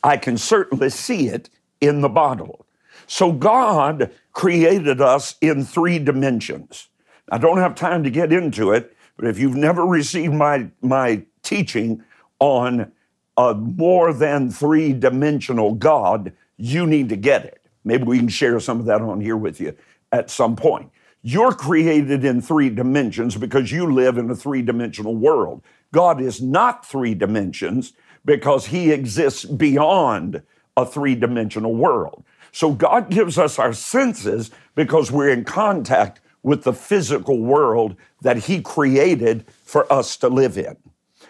I 0.03 0.17
can 0.17 0.37
certainly 0.37 0.91
see 0.91 1.29
it 1.29 1.51
in 1.81 2.01
the 2.01 2.09
bottle. 2.09 2.67
So 3.07 3.33
God 3.33 4.11
created 4.33 5.01
us 5.01 5.35
in 5.41 5.65
three 5.65 5.99
dimensions. 5.99 6.89
I 7.31 7.39
don't 7.39 7.59
have 7.59 7.75
time 7.75 8.05
to 8.05 8.11
get 8.11 8.33
into 8.33 8.73
it, 8.73 8.97
but 9.17 9.27
if 9.27 9.39
you've 9.39 9.57
never 9.57 9.87
received 9.87 10.35
my, 10.35 10.69
my 10.81 11.23
teaching 11.43 12.03
on 12.39 12.93
a 13.41 13.55
more 13.55 14.13
than 14.13 14.51
three 14.51 14.93
dimensional 14.93 15.75
God, 15.75 16.33
you 16.59 16.87
need 16.87 17.09
to 17.09 17.17
get 17.17 17.45
it. 17.47 17.63
Maybe 17.85 18.05
we 18.05 18.19
can 18.19 18.29
share 18.29 18.61
some 18.61 18.81
of 18.81 18.87
that 18.87 19.01
on 19.01 19.21
here 19.21 19.37
with 19.37 19.61
you 19.61 19.75
at 20.13 20.31
some 20.31 20.57
point. 20.57 20.91
You're 21.23 21.53
created 21.55 22.25
in 22.25 22.43
three 22.43 22.69
dimensions 22.69 23.37
because 23.37 23.73
you 23.73 23.91
live 23.93 24.19
in 24.19 24.31
a 24.31 24.35
three 24.35 24.61
dimensional 24.61 25.15
world. 25.15 25.63
God 25.93 26.21
is 26.21 26.43
not 26.43 26.85
three 26.85 27.15
dimensions 27.15 27.95
because 28.27 28.67
he 28.67 28.93
exists 28.93 29.45
beyond 29.47 30.43
a 30.77 30.85
three 30.85 31.15
dimensional 31.15 31.75
world. 31.75 32.23
So 32.53 32.73
God 32.73 33.11
gives 33.11 33.39
us 33.39 33.59
our 33.59 33.73
senses 33.73 34.51
because 34.75 35.11
we're 35.11 35.31
in 35.31 35.45
contact 35.45 36.21
with 36.43 36.65
the 36.65 36.75
physical 36.75 37.39
world 37.39 37.97
that 38.21 38.37
he 38.37 38.61
created 38.61 39.47
for 39.65 39.91
us 39.91 40.17
to 40.19 40.29
live 40.29 40.59
in. 40.59 40.77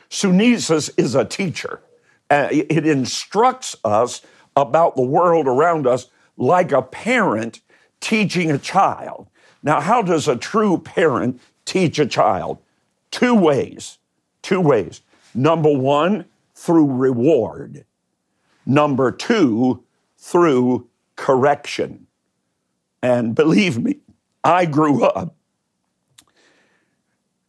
Sunesis 0.08 0.90
is 0.96 1.14
a 1.14 1.24
teacher. 1.24 1.80
Uh, 2.30 2.48
it 2.50 2.86
instructs 2.86 3.76
us 3.84 4.22
about 4.56 4.94
the 4.96 5.02
world 5.02 5.46
around 5.48 5.86
us 5.86 6.06
like 6.36 6.72
a 6.72 6.80
parent 6.82 7.60
teaching 8.00 8.50
a 8.50 8.58
child. 8.58 9.28
Now, 9.62 9.80
how 9.80 10.00
does 10.00 10.28
a 10.28 10.36
true 10.36 10.78
parent 10.78 11.40
teach 11.64 11.98
a 11.98 12.06
child? 12.06 12.58
Two 13.10 13.34
ways. 13.34 13.98
Two 14.42 14.60
ways. 14.60 15.02
Number 15.34 15.76
one, 15.76 16.24
through 16.54 16.92
reward. 16.92 17.84
Number 18.64 19.10
two, 19.10 19.82
through 20.18 20.88
correction. 21.16 22.06
And 23.02 23.34
believe 23.34 23.78
me, 23.82 23.98
I 24.44 24.66
grew 24.66 25.04
up. 25.04 25.34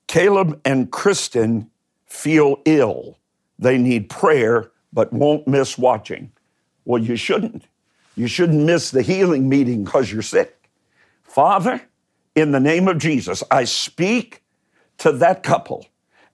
Caleb 0.07 0.59
and 0.65 0.91
Kristen 0.91 1.69
feel 2.05 2.57
ill. 2.65 3.17
They 3.59 3.77
need 3.77 4.09
prayer, 4.09 4.70
but 4.93 5.13
won't 5.13 5.47
miss 5.47 5.77
watching. 5.77 6.31
Well, 6.85 7.01
you 7.01 7.15
shouldn't. 7.15 7.65
You 8.15 8.27
shouldn't 8.27 8.63
miss 8.63 8.91
the 8.91 9.01
healing 9.01 9.47
meeting 9.47 9.83
because 9.83 10.11
you're 10.11 10.21
sick. 10.21 10.69
Father, 11.23 11.81
in 12.35 12.51
the 12.51 12.59
name 12.59 12.87
of 12.87 12.97
Jesus, 12.97 13.43
I 13.51 13.63
speak 13.63 14.43
to 14.97 15.11
that 15.13 15.43
couple 15.43 15.87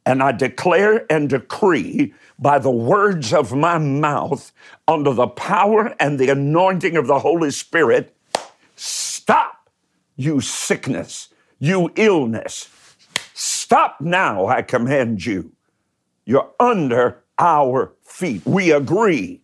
and 0.05 0.23
I 0.23 0.31
declare 0.31 1.05
and 1.11 1.29
decree 1.29 2.13
by 2.39 2.59
the 2.59 2.71
words 2.71 3.33
of 3.33 3.53
my 3.53 3.77
mouth, 3.77 4.51
under 4.87 5.13
the 5.13 5.27
power 5.27 5.95
and 5.99 6.19
the 6.19 6.29
anointing 6.29 6.95
of 6.95 7.07
the 7.07 7.19
Holy 7.19 7.51
Spirit, 7.51 8.15
stop 8.75 9.69
you 10.15 10.39
sickness, 10.39 11.29
you 11.59 11.91
illness. 11.95 12.69
Stop 13.33 13.99
now, 13.99 14.45
I 14.47 14.61
command 14.61 15.25
you. 15.25 15.51
You're 16.25 16.51
under 16.59 17.23
our 17.39 17.93
feet. 18.03 18.41
We 18.45 18.71
agree 18.71 19.41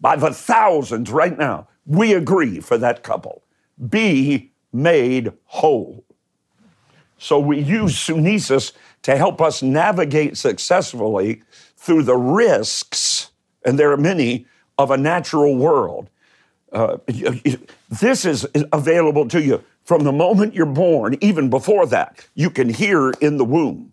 by 0.00 0.16
the 0.16 0.32
thousands 0.32 1.10
right 1.10 1.36
now. 1.36 1.68
We 1.86 2.12
agree 2.12 2.60
for 2.60 2.78
that 2.78 3.02
couple. 3.02 3.42
Be 3.88 4.52
made 4.72 5.32
whole. 5.44 6.04
So 7.18 7.38
we 7.38 7.60
use 7.60 7.94
Sunesis 7.94 8.72
to 9.02 9.16
help 9.16 9.40
us 9.40 9.62
navigate 9.62 10.36
successfully 10.36 11.42
through 11.76 12.04
the 12.04 12.16
risks, 12.16 13.30
and 13.64 13.78
there 13.78 13.90
are 13.92 13.96
many, 13.96 14.46
of 14.78 14.90
a 14.90 14.96
natural 14.96 15.56
world. 15.56 16.08
Uh, 16.72 16.96
this 17.90 18.24
is 18.24 18.46
available 18.72 19.28
to 19.28 19.42
you 19.42 19.62
from 19.90 20.04
the 20.04 20.12
moment 20.12 20.54
you're 20.54 20.66
born, 20.66 21.18
even 21.20 21.50
before 21.50 21.84
that, 21.86 22.24
you 22.34 22.48
can 22.48 22.68
hear 22.68 23.10
in 23.20 23.38
the 23.38 23.44
womb. 23.44 23.92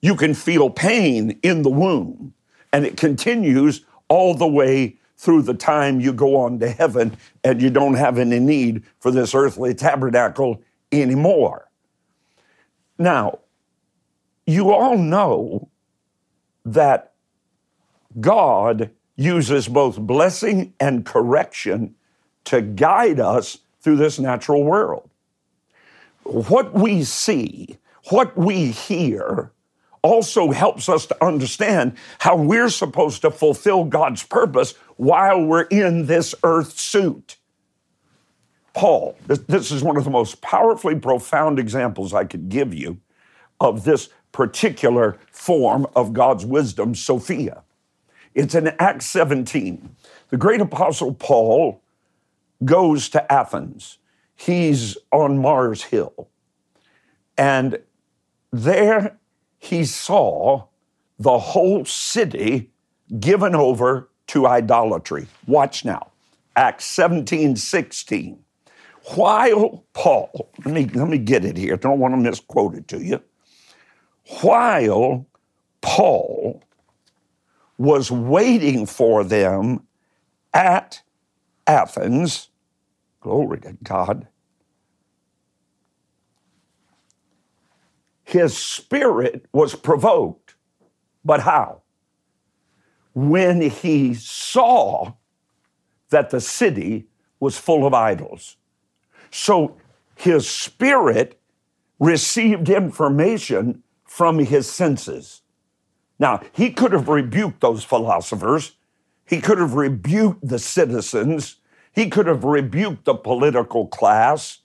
You 0.00 0.14
can 0.14 0.34
feel 0.34 0.68
pain 0.68 1.38
in 1.42 1.62
the 1.62 1.70
womb. 1.70 2.34
And 2.72 2.86
it 2.86 2.96
continues 2.96 3.84
all 4.08 4.34
the 4.34 4.46
way 4.46 4.96
through 5.16 5.42
the 5.42 5.54
time 5.54 6.00
you 6.00 6.12
go 6.12 6.36
on 6.36 6.58
to 6.58 6.68
heaven 6.68 7.16
and 7.44 7.62
you 7.62 7.70
don't 7.70 7.94
have 7.94 8.18
any 8.18 8.40
need 8.40 8.82
for 8.98 9.10
this 9.10 9.34
earthly 9.34 9.74
tabernacle 9.74 10.60
anymore. 10.90 11.68
Now, 12.98 13.38
you 14.46 14.72
all 14.72 14.98
know 14.98 15.68
that 16.64 17.12
God 18.20 18.90
uses 19.16 19.68
both 19.68 19.98
blessing 19.98 20.74
and 20.80 21.06
correction 21.06 21.94
to 22.44 22.60
guide 22.60 23.20
us 23.20 23.58
through 23.80 23.96
this 23.96 24.18
natural 24.18 24.64
world 24.64 25.08
what 26.24 26.72
we 26.72 27.04
see, 27.04 27.78
what 28.10 28.36
we 28.36 28.70
hear, 28.70 29.52
also 30.02 30.50
helps 30.50 30.88
us 30.88 31.06
to 31.06 31.24
understand 31.24 31.96
how 32.18 32.36
we're 32.36 32.68
supposed 32.68 33.22
to 33.22 33.30
fulfill 33.30 33.84
God's 33.84 34.22
purpose 34.22 34.74
while 34.96 35.44
we're 35.44 35.62
in 35.62 36.06
this 36.06 36.34
earth 36.42 36.78
suit. 36.78 37.36
Paul, 38.74 39.16
this, 39.26 39.70
is 39.70 39.82
one 39.82 39.96
of 39.96 40.04
the 40.04 40.10
most 40.10 40.40
powerfully 40.40 40.96
profound 40.96 41.58
examples 41.58 42.14
I 42.14 42.24
could 42.24 42.48
give 42.48 42.74
you 42.74 43.00
of 43.60 43.84
this 43.84 44.08
particular 44.32 45.18
form 45.30 45.86
of 45.94 46.12
God's 46.12 46.44
wisdom, 46.46 46.94
Sophia. 46.94 47.62
It's 48.34 48.54
in 48.54 48.68
Acts 48.78 49.06
17. 49.06 49.94
The 50.30 50.36
great 50.38 50.62
apostle 50.62 51.12
Paul 51.12 51.82
goes 52.64 53.10
to 53.10 53.30
Athens 53.30 53.98
he's 54.42 54.96
on 55.12 55.38
Mars 55.38 55.84
Hill. 55.84 56.28
And 57.38 57.78
there 58.50 59.18
he 59.62 59.84
saw 59.84 60.64
the 61.20 61.38
whole 61.38 61.84
city 61.84 62.68
given 63.20 63.54
over 63.54 64.08
to 64.26 64.44
idolatry. 64.44 65.28
Watch 65.46 65.84
now. 65.84 66.08
Acts 66.56 66.84
17 66.86 67.54
16. 67.54 68.42
While 69.14 69.84
Paul, 69.92 70.50
let 70.64 70.74
me, 70.74 70.86
let 70.86 71.06
me 71.06 71.18
get 71.18 71.44
it 71.44 71.56
here, 71.56 71.76
don't 71.76 72.00
want 72.00 72.12
to 72.12 72.18
misquote 72.18 72.74
it 72.74 72.88
to 72.88 73.04
you. 73.04 73.22
While 74.40 75.26
Paul 75.80 76.60
was 77.78 78.10
waiting 78.10 78.84
for 78.84 79.22
them 79.22 79.86
at 80.52 81.02
Athens, 81.68 82.48
glory 83.20 83.60
to 83.60 83.76
God, 83.84 84.26
his 88.32 88.56
spirit 88.56 89.46
was 89.52 89.74
provoked. 89.74 90.54
But 91.24 91.40
how? 91.40 91.82
When 93.14 93.60
he 93.60 94.14
saw 94.14 95.12
that 96.10 96.30
the 96.30 96.40
city 96.40 97.06
was 97.40 97.58
full 97.58 97.86
of 97.86 97.94
idols. 97.94 98.56
So 99.30 99.76
his 100.14 100.48
spirit 100.48 101.40
received 101.98 102.68
information 102.68 103.82
from 104.04 104.38
his 104.38 104.70
senses. 104.70 105.42
Now, 106.18 106.42
he 106.52 106.70
could 106.70 106.92
have 106.92 107.08
rebuked 107.08 107.60
those 107.60 107.82
philosophers. 107.82 108.72
He 109.24 109.40
could 109.40 109.58
have 109.58 109.74
rebuked 109.74 110.46
the 110.46 110.58
citizens. 110.58 111.56
He 111.92 112.10
could 112.10 112.26
have 112.26 112.44
rebuked 112.44 113.04
the 113.04 113.14
political 113.14 113.86
class 113.86 114.58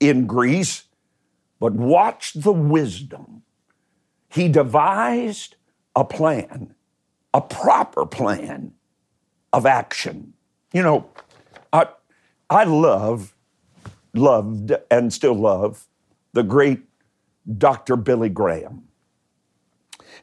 in 0.00 0.26
Greece. 0.26 0.83
But 1.60 1.72
watch 1.72 2.34
the 2.34 2.52
wisdom. 2.52 3.42
He 4.28 4.48
devised 4.48 5.56
a 5.94 6.04
plan, 6.04 6.74
a 7.32 7.40
proper 7.40 8.04
plan 8.04 8.72
of 9.52 9.64
action. 9.64 10.34
You 10.72 10.82
know, 10.82 11.08
I, 11.72 11.86
I 12.50 12.64
love, 12.64 13.34
loved, 14.12 14.72
and 14.90 15.12
still 15.12 15.34
love 15.34 15.86
the 16.32 16.42
great 16.42 16.82
Dr. 17.58 17.96
Billy 17.96 18.28
Graham. 18.28 18.88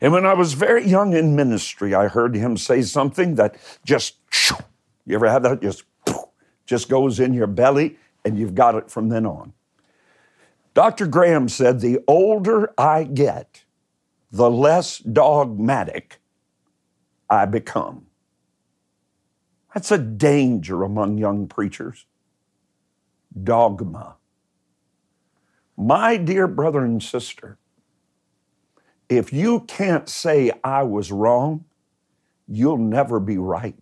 And 0.01 0.11
when 0.11 0.25
I 0.25 0.33
was 0.33 0.53
very 0.53 0.85
young 0.85 1.13
in 1.13 1.35
ministry, 1.35 1.93
I 1.93 2.07
heard 2.07 2.35
him 2.35 2.57
say 2.57 2.81
something 2.81 3.35
that 3.35 3.55
just, 3.85 4.15
you 5.05 5.15
ever 5.15 5.29
have 5.29 5.43
that? 5.43 5.61
Just, 5.61 5.83
just 6.65 6.89
goes 6.89 7.19
in 7.19 7.33
your 7.33 7.47
belly 7.47 7.97
and 8.25 8.37
you've 8.37 8.55
got 8.55 8.75
it 8.75 8.89
from 8.89 9.09
then 9.09 9.25
on. 9.25 9.53
Dr. 10.73 11.07
Graham 11.07 11.49
said, 11.49 11.79
The 11.79 11.99
older 12.07 12.73
I 12.77 13.03
get, 13.03 13.63
the 14.31 14.49
less 14.49 14.99
dogmatic 14.99 16.19
I 17.29 17.45
become. 17.45 18.07
That's 19.73 19.91
a 19.91 19.97
danger 19.97 20.83
among 20.83 21.17
young 21.17 21.47
preachers. 21.47 22.05
Dogma. 23.43 24.15
My 25.77 26.17
dear 26.17 26.47
brother 26.47 26.83
and 26.83 27.01
sister, 27.01 27.57
if 29.09 29.33
you 29.33 29.61
can't 29.61 30.07
say 30.07 30.51
I 30.63 30.83
was 30.83 31.11
wrong, 31.11 31.65
you'll 32.47 32.77
never 32.77 33.19
be 33.19 33.37
right. 33.37 33.75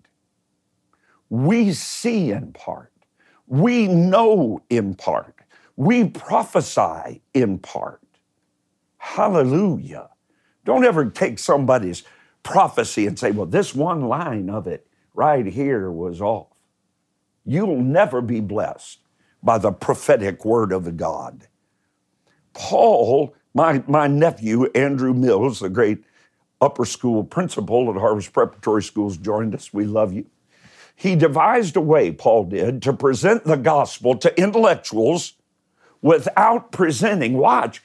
We 1.29 1.73
see 1.73 2.31
in 2.31 2.53
part, 2.53 2.91
we 3.47 3.87
know 3.87 4.61
in 4.69 4.95
part, 4.95 5.38
we 5.79 6.03
prophesy 6.03 7.21
in 7.33 7.57
part. 7.57 8.01
Hallelujah. 8.97 10.09
Don't 10.65 10.83
ever 10.83 11.09
take 11.09 11.39
somebody's 11.39 12.03
prophecy 12.43 13.07
and 13.07 13.17
say, 13.17 13.31
well, 13.31 13.45
this 13.45 13.73
one 13.73 14.01
line 14.01 14.49
of 14.49 14.67
it 14.67 14.85
right 15.13 15.45
here 15.45 15.89
was 15.89 16.19
off. 16.19 16.49
You'll 17.45 17.81
never 17.81 18.19
be 18.19 18.41
blessed 18.41 18.99
by 19.41 19.57
the 19.57 19.71
prophetic 19.71 20.43
word 20.43 20.73
of 20.73 20.97
God. 20.97 21.47
Paul, 22.51 23.33
my, 23.53 23.81
my 23.87 24.07
nephew, 24.07 24.65
Andrew 24.75 25.13
Mills, 25.13 25.61
the 25.61 25.69
great 25.69 26.03
upper 26.59 26.83
school 26.83 27.23
principal 27.23 27.89
at 27.89 27.95
Harvest 27.95 28.33
Preparatory 28.33 28.83
Schools, 28.83 29.15
joined 29.15 29.55
us. 29.55 29.73
We 29.73 29.85
love 29.85 30.11
you. 30.11 30.25
He 30.93 31.15
devised 31.15 31.77
a 31.77 31.81
way, 31.81 32.11
Paul 32.11 32.43
did, 32.43 32.81
to 32.81 32.91
present 32.91 33.45
the 33.45 33.55
gospel 33.55 34.17
to 34.17 34.37
intellectuals 34.37 35.35
without 36.01 36.71
presenting, 36.71 37.33
watch, 37.33 37.81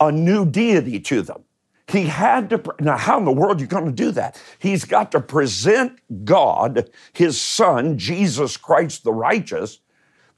a 0.00 0.10
new 0.10 0.44
deity 0.44 1.00
to 1.00 1.22
them. 1.22 1.44
He 1.86 2.04
had 2.04 2.50
to, 2.50 2.62
now, 2.80 2.96
how 2.96 3.18
in 3.18 3.24
the 3.24 3.32
world 3.32 3.58
are 3.58 3.60
you 3.60 3.66
going 3.66 3.84
to 3.84 3.92
do 3.92 4.10
that? 4.12 4.40
He's 4.58 4.84
got 4.84 5.12
to 5.12 5.20
present 5.20 5.98
God, 6.24 6.90
his 7.12 7.40
son, 7.40 7.98
Jesus 7.98 8.56
Christ 8.56 9.04
the 9.04 9.12
righteous, 9.12 9.80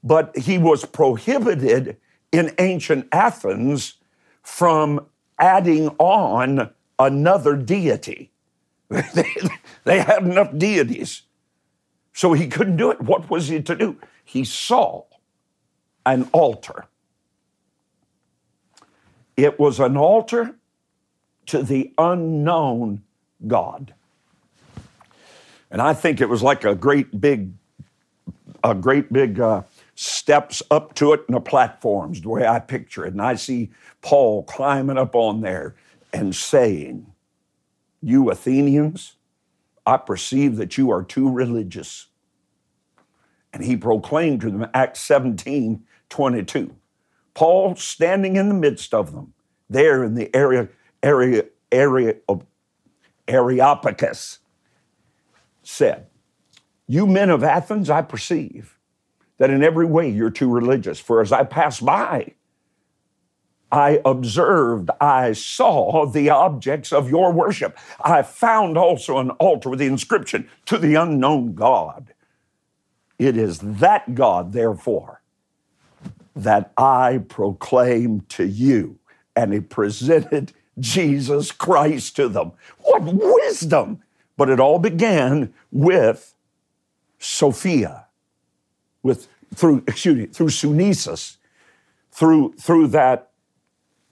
but 0.03 0.37
he 0.37 0.57
was 0.57 0.85
prohibited 0.85 1.97
in 2.31 2.53
ancient 2.59 3.07
Athens 3.11 3.95
from 4.43 5.05
adding 5.39 5.89
on 5.99 6.69
another 6.99 7.55
deity. 7.55 8.31
they, 8.89 9.33
they 9.85 9.99
had 9.99 10.23
enough 10.23 10.55
deities. 10.57 11.23
So 12.13 12.33
he 12.33 12.47
couldn't 12.47 12.77
do 12.77 12.91
it. 12.91 13.01
What 13.01 13.29
was 13.29 13.47
he 13.47 13.61
to 13.61 13.75
do? 13.75 13.97
He 14.23 14.43
saw 14.43 15.03
an 16.05 16.29
altar. 16.33 16.85
It 19.37 19.59
was 19.59 19.79
an 19.79 19.95
altar 19.95 20.55
to 21.45 21.63
the 21.63 21.93
unknown 21.97 23.03
God. 23.45 23.93
And 25.69 25.81
I 25.81 25.93
think 25.93 26.19
it 26.19 26.29
was 26.29 26.41
like 26.41 26.65
a 26.65 26.75
great 26.75 27.21
big, 27.21 27.53
a 28.63 28.73
great 28.73 29.13
big 29.13 29.39
uh, 29.39 29.63
steps 29.95 30.63
up 30.71 30.95
to 30.95 31.13
it 31.13 31.21
and 31.27 31.35
the 31.35 31.41
platforms, 31.41 32.21
the 32.21 32.29
way 32.29 32.47
I 32.47 32.59
picture 32.59 33.05
it. 33.05 33.13
And 33.13 33.21
I 33.21 33.35
see 33.35 33.69
Paul 34.01 34.43
climbing 34.43 34.97
up 34.97 35.15
on 35.15 35.41
there 35.41 35.75
and 36.11 36.35
saying, 36.35 37.05
You 38.01 38.29
Athenians, 38.29 39.15
I 39.85 39.97
perceive 39.97 40.55
that 40.57 40.77
you 40.77 40.89
are 40.89 41.03
too 41.03 41.29
religious. 41.29 42.07
And 43.53 43.63
he 43.63 43.77
proclaimed 43.77 44.41
to 44.41 44.49
them, 44.49 44.67
Acts 44.73 45.01
17 45.01 45.83
22. 46.09 46.75
Paul 47.37 47.75
standing 47.75 48.35
in 48.35 48.49
the 48.49 48.55
midst 48.55 48.95
of 48.95 49.13
them, 49.13 49.35
there 49.69 50.03
in 50.03 50.15
the 50.15 50.35
area 50.35 50.69
area, 51.03 51.43
area 51.71 52.15
of 52.27 52.43
Areopagus, 53.27 54.39
said, 55.61 56.07
You 56.87 57.05
men 57.05 57.29
of 57.29 57.43
Athens, 57.43 57.91
I 57.91 58.01
perceive 58.01 58.79
that 59.37 59.51
in 59.51 59.61
every 59.61 59.85
way 59.85 60.09
you're 60.09 60.31
too 60.31 60.51
religious. 60.51 60.99
For 60.99 61.21
as 61.21 61.31
I 61.31 61.43
passed 61.43 61.85
by, 61.85 62.33
I 63.71 64.01
observed, 64.03 64.89
I 64.99 65.33
saw 65.33 66.07
the 66.07 66.31
objects 66.31 66.91
of 66.91 67.07
your 67.07 67.31
worship. 67.31 67.77
I 68.03 68.23
found 68.23 68.79
also 68.79 69.19
an 69.19 69.29
altar 69.29 69.69
with 69.69 69.77
the 69.77 69.85
inscription, 69.85 70.49
To 70.65 70.79
the 70.79 70.95
unknown 70.95 71.53
God. 71.53 72.15
It 73.19 73.37
is 73.37 73.59
that 73.59 74.15
God, 74.15 74.53
therefore, 74.53 75.21
that 76.43 76.71
I 76.77 77.23
proclaim 77.27 78.21
to 78.29 78.45
you. 78.45 78.99
And 79.35 79.53
he 79.53 79.59
presented 79.59 80.53
Jesus 80.79 81.51
Christ 81.51 82.15
to 82.15 82.27
them. 82.27 82.53
What 82.79 83.03
wisdom! 83.03 84.01
But 84.35 84.49
it 84.49 84.59
all 84.59 84.77
began 84.77 85.53
with 85.71 86.35
Sophia, 87.17 88.05
with 89.01 89.27
through 89.55 89.83
excuse 89.87 90.15
me, 90.15 90.25
through 90.27 90.47
sunesis, 90.47 91.37
through 92.11 92.53
through 92.59 92.87
that 92.89 93.31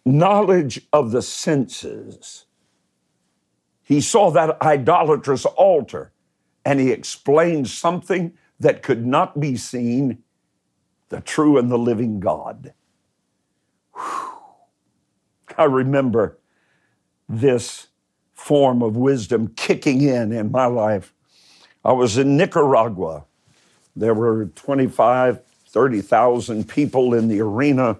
knowledge 0.03 0.81
of 0.91 1.11
the 1.11 1.21
senses. 1.21 2.45
He 3.83 4.01
saw 4.01 4.31
that 4.31 4.59
idolatrous 4.63 5.45
altar 5.45 6.11
and 6.65 6.79
he 6.79 6.91
explained 6.91 7.67
something 7.67 8.33
that 8.59 8.81
could 8.81 9.05
not 9.05 9.39
be 9.39 9.55
seen 9.55 10.23
the 11.09 11.21
true 11.21 11.57
and 11.57 11.71
the 11.71 11.77
living 11.77 12.19
God. 12.19 12.73
Whew. 13.93 14.31
I 15.57 15.63
remember 15.65 16.37
this 17.29 17.87
form 18.33 18.81
of 18.81 18.97
wisdom 18.97 19.47
kicking 19.55 20.01
in 20.01 20.31
in 20.31 20.51
my 20.51 20.65
life. 20.65 21.13
I 21.83 21.93
was 21.93 22.17
in 22.17 22.35
Nicaragua. 22.35 23.25
There 23.95 24.13
were 24.13 24.47
25, 24.55 25.41
30,000 25.67 26.67
people 26.67 27.13
in 27.13 27.27
the 27.27 27.41
arena. 27.41 27.97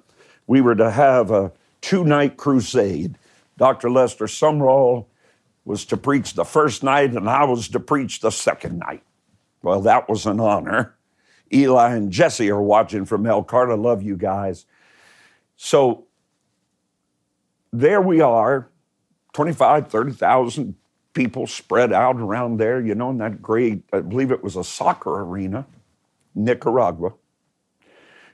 We 0.48 0.62
were 0.62 0.76
to 0.76 0.92
have 0.92 1.32
a 1.32 1.52
two 1.82 2.04
night 2.04 2.38
crusade. 2.38 3.18
Dr. 3.58 3.90
Lester 3.90 4.26
Sumrall 4.26 5.06
was 5.64 5.86
to 5.86 5.98
preach 5.98 6.34
the 6.34 6.46
first 6.46 6.84
night, 6.84 7.12
and 7.12 7.30
I 7.30 7.46
was 7.46 7.68
to 7.70 7.80
preach 7.80 8.20
the 8.20 8.32
second 8.32 8.80
night. 8.80 9.04
Well, 9.62 9.82
that 9.82 10.10
was 10.10 10.26
an 10.26 10.40
honor. 10.40 10.95
Eli 11.54 11.96
and 11.96 12.12
Jesse 12.12 12.50
are 12.50 12.62
watching 12.62 13.06
from 13.06 13.26
Elkhart. 13.26 13.70
I 13.70 13.76
love 13.76 14.02
you 14.02 14.18
guys. 14.18 14.66
So 15.56 16.06
there 17.72 18.02
we 18.02 18.22
are 18.22 18.70
25, 19.34 19.90
30,000 19.90 20.76
people 21.14 21.48
spread 21.48 21.92
out 21.92 22.18
around 22.18 22.58
there, 22.58 22.80
you 22.80 22.96
know, 22.96 23.10
in 23.10 23.18
that 23.18 23.42
great, 23.42 23.84
I 23.92 24.02
believe 24.02 24.32
it 24.32 24.44
was 24.44 24.56
a 24.56 24.64
soccer 24.64 25.22
arena, 25.22 25.66
Nicaragua. 26.36 27.14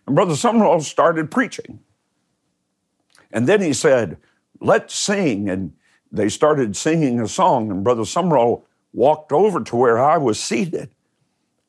And 0.06 0.16
Brother 0.16 0.34
Sumrall 0.34 0.82
started 0.82 1.32
preaching. 1.32 1.80
And 3.32 3.48
then 3.48 3.62
he 3.62 3.74
said, 3.74 4.18
Let's 4.60 4.94
sing. 4.94 5.50
And 5.50 5.74
they 6.12 6.30
started 6.30 6.76
singing 6.76 7.20
a 7.20 7.28
song, 7.28 7.72
and 7.72 7.84
Brother 7.84 8.04
Sumrall 8.04 8.64
walked 8.94 9.32
over 9.32 9.64
to 9.64 9.76
where 9.76 9.98
I 9.98 10.18
was 10.18 10.40
seated. 10.40 10.90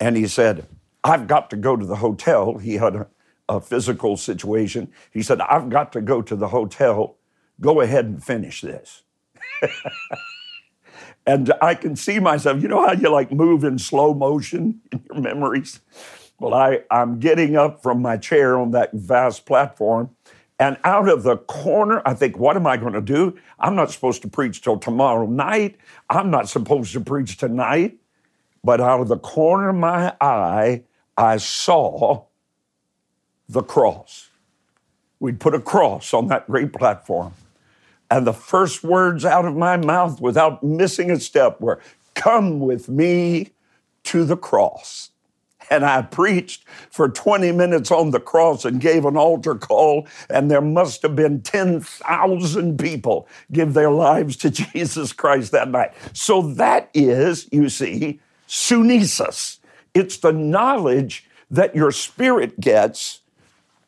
And 0.00 0.16
he 0.16 0.26
said, 0.26 0.66
I've 1.04 1.26
got 1.26 1.50
to 1.50 1.56
go 1.56 1.76
to 1.76 1.84
the 1.84 1.96
hotel. 1.96 2.58
He 2.58 2.74
had 2.74 2.94
a, 2.94 3.06
a 3.48 3.60
physical 3.60 4.16
situation. 4.16 4.92
He 5.10 5.22
said, 5.22 5.40
I've 5.40 5.68
got 5.68 5.92
to 5.92 6.00
go 6.00 6.22
to 6.22 6.36
the 6.36 6.48
hotel. 6.48 7.16
Go 7.60 7.80
ahead 7.80 8.04
and 8.04 8.22
finish 8.22 8.60
this. 8.60 9.02
and 11.26 11.52
I 11.60 11.74
can 11.74 11.96
see 11.96 12.18
myself, 12.18 12.62
you 12.62 12.68
know 12.68 12.86
how 12.86 12.92
you 12.92 13.08
like 13.08 13.32
move 13.32 13.64
in 13.64 13.78
slow 13.78 14.14
motion 14.14 14.80
in 14.92 15.02
your 15.10 15.20
memories? 15.20 15.80
Well, 16.38 16.54
I, 16.54 16.80
I'm 16.90 17.20
getting 17.20 17.56
up 17.56 17.82
from 17.82 18.02
my 18.02 18.16
chair 18.16 18.58
on 18.58 18.72
that 18.72 18.92
vast 18.92 19.46
platform, 19.46 20.10
and 20.58 20.76
out 20.84 21.08
of 21.08 21.22
the 21.24 21.38
corner, 21.38 22.02
I 22.04 22.14
think, 22.14 22.38
what 22.38 22.56
am 22.56 22.66
I 22.66 22.76
going 22.76 22.92
to 22.92 23.00
do? 23.00 23.36
I'm 23.58 23.74
not 23.74 23.90
supposed 23.90 24.22
to 24.22 24.28
preach 24.28 24.62
till 24.62 24.78
tomorrow 24.78 25.26
night. 25.26 25.76
I'm 26.08 26.30
not 26.30 26.48
supposed 26.48 26.92
to 26.92 27.00
preach 27.00 27.36
tonight. 27.36 27.98
But 28.64 28.80
out 28.80 29.00
of 29.00 29.08
the 29.08 29.18
corner 29.18 29.70
of 29.70 29.76
my 29.76 30.14
eye, 30.20 30.84
I 31.16 31.36
saw 31.36 32.24
the 33.48 33.62
cross. 33.62 34.30
We'd 35.20 35.40
put 35.40 35.54
a 35.54 35.60
cross 35.60 36.14
on 36.14 36.28
that 36.28 36.46
great 36.48 36.72
platform. 36.72 37.34
And 38.10 38.26
the 38.26 38.32
first 38.32 38.82
words 38.82 39.24
out 39.24 39.44
of 39.44 39.56
my 39.56 39.76
mouth 39.76 40.20
without 40.20 40.62
missing 40.62 41.10
a 41.10 41.18
step 41.20 41.60
were, 41.60 41.80
Come 42.14 42.60
with 42.60 42.88
me 42.88 43.50
to 44.04 44.24
the 44.24 44.36
cross 44.36 45.12
and 45.72 45.86
I 45.86 46.02
preached 46.02 46.64
for 46.90 47.08
20 47.08 47.50
minutes 47.52 47.90
on 47.90 48.10
the 48.10 48.20
cross 48.20 48.66
and 48.66 48.78
gave 48.78 49.06
an 49.06 49.16
altar 49.16 49.54
call, 49.54 50.06
and 50.28 50.50
there 50.50 50.60
must 50.60 51.00
have 51.00 51.16
been 51.16 51.40
10,000 51.40 52.78
people 52.78 53.26
give 53.50 53.72
their 53.72 53.90
lives 53.90 54.36
to 54.38 54.50
Jesus 54.72 55.14
Christ 55.14 55.52
that 55.52 55.70
night. 55.70 55.92
So 56.12 56.42
that 56.42 56.90
is, 56.92 57.48
you 57.50 57.70
see, 57.70 58.20
sunesis. 58.46 59.58
It's 59.94 60.16
the 60.16 60.32
knowledge 60.32 61.28
that 61.50 61.74
your 61.74 61.92
spirit 61.92 62.60
gets 62.60 63.20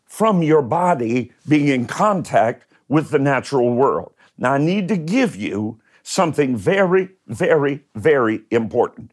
from 0.05 0.43
your 0.43 0.63
body 0.63 1.33
being 1.49 1.69
in 1.69 1.87
contact 1.87 2.71
with 2.89 3.11
the 3.11 3.19
natural 3.19 3.75
world. 3.75 4.13
Now, 4.37 4.53
I 4.53 4.59
need 4.59 4.89
to 4.89 4.97
give 4.97 5.35
you 5.35 5.81
something 6.03 6.57
very, 6.57 7.09
very, 7.27 7.85
very 7.95 8.43
important 8.51 9.13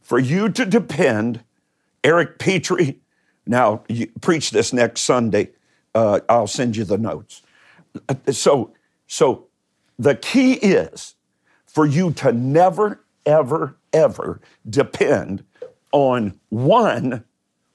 for 0.00 0.18
you 0.18 0.48
to 0.48 0.64
depend, 0.64 1.44
Eric 2.02 2.38
Petrie. 2.38 3.00
Now, 3.46 3.82
you 3.88 4.10
preach 4.22 4.50
this 4.50 4.72
next 4.72 5.02
Sunday. 5.02 5.50
Uh, 5.94 6.20
I'll 6.28 6.46
send 6.46 6.76
you 6.76 6.84
the 6.84 6.96
notes. 6.96 7.42
Uh, 8.08 8.14
so, 8.32 8.72
so 9.06 9.48
the 9.98 10.14
key 10.14 10.54
is 10.54 11.14
for 11.66 11.84
you 11.84 12.12
to 12.14 12.32
never, 12.32 13.04
ever, 13.26 13.76
ever 13.92 14.40
depend 14.68 15.44
on 15.92 16.38
one 16.48 17.24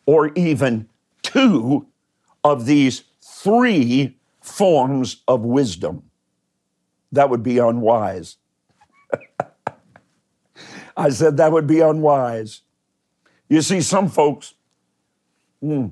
or 0.05 0.31
even 0.35 0.89
two 1.21 1.87
of 2.43 2.65
these 2.65 3.03
three 3.21 4.17
forms 4.41 5.23
of 5.27 5.41
wisdom. 5.41 6.03
That 7.11 7.29
would 7.29 7.43
be 7.43 7.57
unwise. 7.59 8.37
I 10.97 11.09
said 11.09 11.37
that 11.37 11.51
would 11.51 11.67
be 11.67 11.79
unwise. 11.79 12.61
You 13.49 13.61
see, 13.61 13.81
some 13.81 14.09
folks, 14.09 14.53
hmm, 15.61 15.87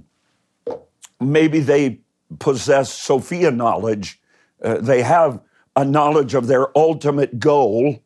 maybe 1.19 1.59
they 1.59 2.01
possess 2.39 2.91
Sophia 2.93 3.51
knowledge. 3.51 4.19
Uh, 4.63 4.77
they 4.79 5.01
have 5.01 5.39
a 5.75 5.85
knowledge 5.85 6.33
of 6.33 6.47
their 6.47 6.75
ultimate 6.77 7.39
goal. 7.39 8.03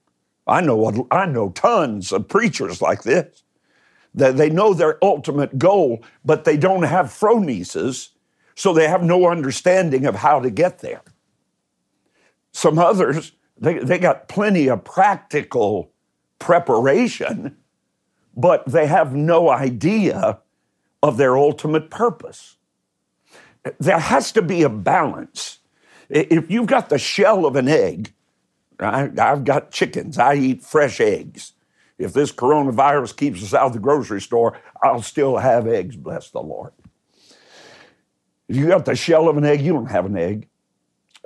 I 0.47 0.61
know, 0.61 1.07
I 1.09 1.25
know 1.25 1.49
tons 1.49 2.11
of 2.11 2.27
preachers 2.27 2.81
like 2.81 3.03
this. 3.03 3.43
They 4.15 4.49
know 4.49 4.73
their 4.73 4.97
ultimate 5.03 5.59
goal, 5.59 6.01
but 6.23 6.45
they 6.45 6.55
don't 6.55 6.83
have 6.83 7.07
phronesis, 7.07 8.09
so 8.55 8.73
they 8.73 8.87
have 8.87 9.03
no 9.03 9.29
understanding 9.29 10.05
of 10.05 10.15
how 10.15 10.39
to 10.39 10.49
get 10.49 10.79
there. 10.79 11.01
Some 12.53 12.79
others, 12.79 13.33
they, 13.57 13.79
they 13.79 13.99
got 13.99 14.29
plenty 14.29 14.69
of 14.69 14.85
practical 14.85 15.91
preparation, 16.39 17.57
but 18.37 18.65
they 18.65 18.87
have 18.87 19.13
no 19.13 19.49
idea 19.49 20.39
of 21.03 21.17
their 21.17 21.37
ultimate 21.37 21.89
purpose. 21.89 22.55
There 23.79 23.99
has 23.99 24.31
to 24.31 24.41
be 24.41 24.63
a 24.63 24.69
balance. 24.69 25.59
If 26.07 26.49
you've 26.49 26.67
got 26.67 26.87
the 26.87 26.97
shell 26.97 27.45
of 27.45 27.57
an 27.57 27.67
egg, 27.67 28.13
I, 28.79 29.09
have 29.17 29.43
got 29.43 29.71
chickens, 29.71 30.17
I 30.17 30.35
eat 30.35 30.63
fresh 30.63 31.01
eggs. 31.01 31.51
If 31.97 32.13
this 32.13 32.31
coronavirus 32.31 33.15
keeps 33.15 33.41
us 33.41 33.53
out 33.53 33.67
of 33.67 33.73
the 33.73 33.79
grocery 33.79 34.21
store, 34.21 34.59
I'll 34.83 35.01
still 35.01 35.37
have 35.37 35.67
eggs, 35.67 35.95
bless 35.95 36.29
the 36.29 36.41
Lord. 36.41 36.73
If 38.47 38.55
you 38.55 38.67
got 38.67 38.85
the 38.85 38.95
shell 38.95 39.29
of 39.29 39.37
an 39.37 39.45
egg, 39.45 39.61
you 39.61 39.73
don't 39.73 39.89
have 39.89 40.05
an 40.05 40.17
egg. 40.17 40.47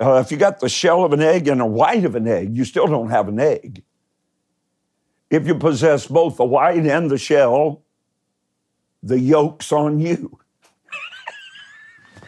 Uh, 0.00 0.22
if 0.24 0.30
you 0.30 0.38
got 0.38 0.60
the 0.60 0.68
shell 0.68 1.04
of 1.04 1.12
an 1.12 1.20
egg 1.20 1.48
and 1.48 1.60
a 1.60 1.66
white 1.66 2.04
of 2.04 2.14
an 2.14 2.26
egg, 2.26 2.56
you 2.56 2.64
still 2.64 2.86
don't 2.86 3.10
have 3.10 3.28
an 3.28 3.38
egg. 3.38 3.82
If 5.28 5.46
you 5.46 5.54
possess 5.54 6.06
both 6.06 6.38
the 6.38 6.44
white 6.44 6.86
and 6.86 7.10
the 7.10 7.18
shell, 7.18 7.82
the 9.02 9.18
yolk's 9.18 9.70
on 9.72 10.00
you. 10.00 10.38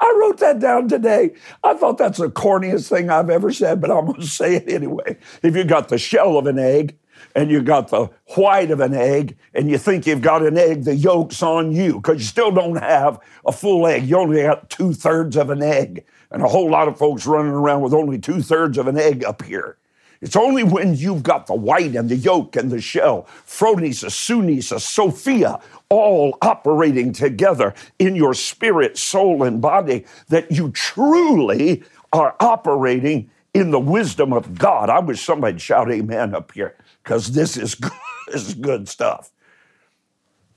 I 0.00 0.16
wrote 0.18 0.38
that 0.38 0.58
down 0.58 0.88
today. 0.88 1.34
I 1.62 1.74
thought 1.74 1.98
that's 1.98 2.18
the 2.18 2.30
corniest 2.30 2.88
thing 2.88 3.10
I've 3.10 3.30
ever 3.30 3.52
said, 3.52 3.80
but 3.80 3.90
I'm 3.90 4.06
going 4.06 4.20
to 4.20 4.26
say 4.26 4.56
it 4.56 4.72
anyway. 4.72 5.18
If 5.42 5.54
you 5.54 5.64
got 5.64 5.88
the 5.88 5.98
shell 5.98 6.38
of 6.38 6.46
an 6.46 6.58
egg 6.58 6.98
and 7.34 7.50
you 7.50 7.62
got 7.62 7.88
the 7.88 8.08
white 8.36 8.70
of 8.70 8.80
an 8.80 8.94
egg 8.94 9.36
and 9.54 9.68
you 9.68 9.78
think 9.78 10.06
you've 10.06 10.22
got 10.22 10.42
an 10.42 10.56
egg, 10.56 10.84
the 10.84 10.94
yolk's 10.94 11.42
on 11.42 11.72
you 11.72 11.94
because 11.94 12.18
you 12.18 12.24
still 12.24 12.50
don't 12.50 12.76
have 12.76 13.18
a 13.44 13.52
full 13.52 13.86
egg. 13.86 14.04
You 14.04 14.18
only 14.18 14.42
got 14.42 14.70
two 14.70 14.92
thirds 14.92 15.36
of 15.36 15.50
an 15.50 15.62
egg. 15.62 16.04
And 16.30 16.42
a 16.42 16.48
whole 16.48 16.70
lot 16.70 16.88
of 16.88 16.98
folks 16.98 17.26
running 17.26 17.52
around 17.52 17.82
with 17.82 17.94
only 17.94 18.18
two 18.18 18.42
thirds 18.42 18.78
of 18.78 18.88
an 18.88 18.98
egg 18.98 19.24
up 19.24 19.42
here. 19.42 19.76
It's 20.20 20.36
only 20.36 20.64
when 20.64 20.94
you've 20.94 21.22
got 21.22 21.46
the 21.46 21.54
white 21.54 21.94
and 21.94 22.08
the 22.08 22.16
yolk 22.16 22.56
and 22.56 22.70
the 22.70 22.80
shell, 22.80 23.28
phronesis, 23.46 24.10
sunesis, 24.10 24.80
Sophia, 24.80 25.60
all 25.88 26.36
operating 26.42 27.12
together 27.12 27.74
in 27.98 28.16
your 28.16 28.34
spirit, 28.34 28.96
soul, 28.96 29.42
and 29.42 29.60
body, 29.60 30.04
that 30.28 30.50
you 30.50 30.70
truly 30.70 31.84
are 32.12 32.34
operating 32.40 33.30
in 33.52 33.70
the 33.70 33.80
wisdom 33.80 34.32
of 34.32 34.58
God. 34.58 34.90
I 34.90 35.00
wish 35.00 35.22
somebody'd 35.22 35.60
shout 35.60 35.90
amen 35.90 36.34
up 36.34 36.52
here 36.52 36.76
because 37.06 37.30
this 37.30 37.56
is 37.56 37.76
good, 37.76 37.92
this 38.26 38.48
is 38.48 38.54
good 38.54 38.88
stuff. 38.88 39.30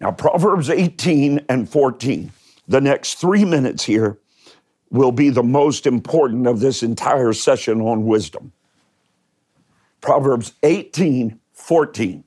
Now, 0.02 0.12
Proverbs 0.12 0.70
18 0.70 1.46
and 1.48 1.70
14, 1.70 2.32
the 2.68 2.82
next 2.82 3.16
three 3.16 3.46
minutes 3.46 3.84
here 3.84 4.18
will 4.90 5.12
be 5.12 5.30
the 5.30 5.44
most 5.44 5.86
important 5.86 6.48
of 6.48 6.60
this 6.60 6.82
entire 6.82 7.34
session 7.34 7.82
on 7.82 8.08
wisdom. 8.08 8.52
Proverbs 10.02 10.54
18, 10.64 11.40
14. 11.54 12.24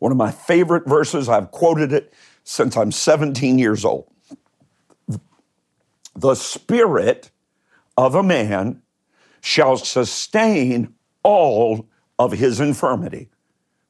One 0.00 0.10
of 0.10 0.18
my 0.18 0.32
favorite 0.32 0.88
verses, 0.88 1.28
I've 1.28 1.52
quoted 1.52 1.92
it 1.92 2.12
since 2.42 2.76
I'm 2.76 2.90
17 2.90 3.56
years 3.56 3.84
old. 3.84 4.10
The 6.16 6.34
spirit 6.34 7.30
of 7.96 8.16
a 8.16 8.22
man 8.22 8.82
shall 9.42 9.76
sustain 9.76 10.94
all 11.22 11.86
of 12.18 12.32
his 12.32 12.60
infirmity, 12.60 13.30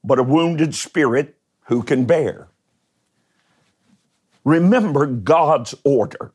but 0.03 0.19
a 0.19 0.23
wounded 0.23 0.75
spirit 0.75 1.37
who 1.67 1.83
can 1.83 2.05
bear? 2.05 2.49
Remember 4.45 5.07
God's 5.07 5.75
order. 5.85 6.33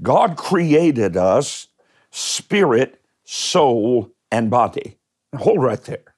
God 0.00 0.36
created 0.36 1.16
us 1.16 1.68
spirit, 2.10 3.00
soul, 3.24 4.12
and 4.30 4.50
body. 4.50 4.98
Hold 5.36 5.62
right 5.62 5.82
there. 5.82 6.14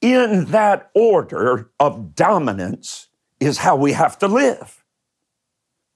In 0.00 0.46
that 0.46 0.90
order 0.94 1.70
of 1.80 2.14
dominance 2.14 3.08
is 3.40 3.58
how 3.58 3.76
we 3.76 3.92
have 3.92 4.18
to 4.18 4.28
live. 4.28 4.84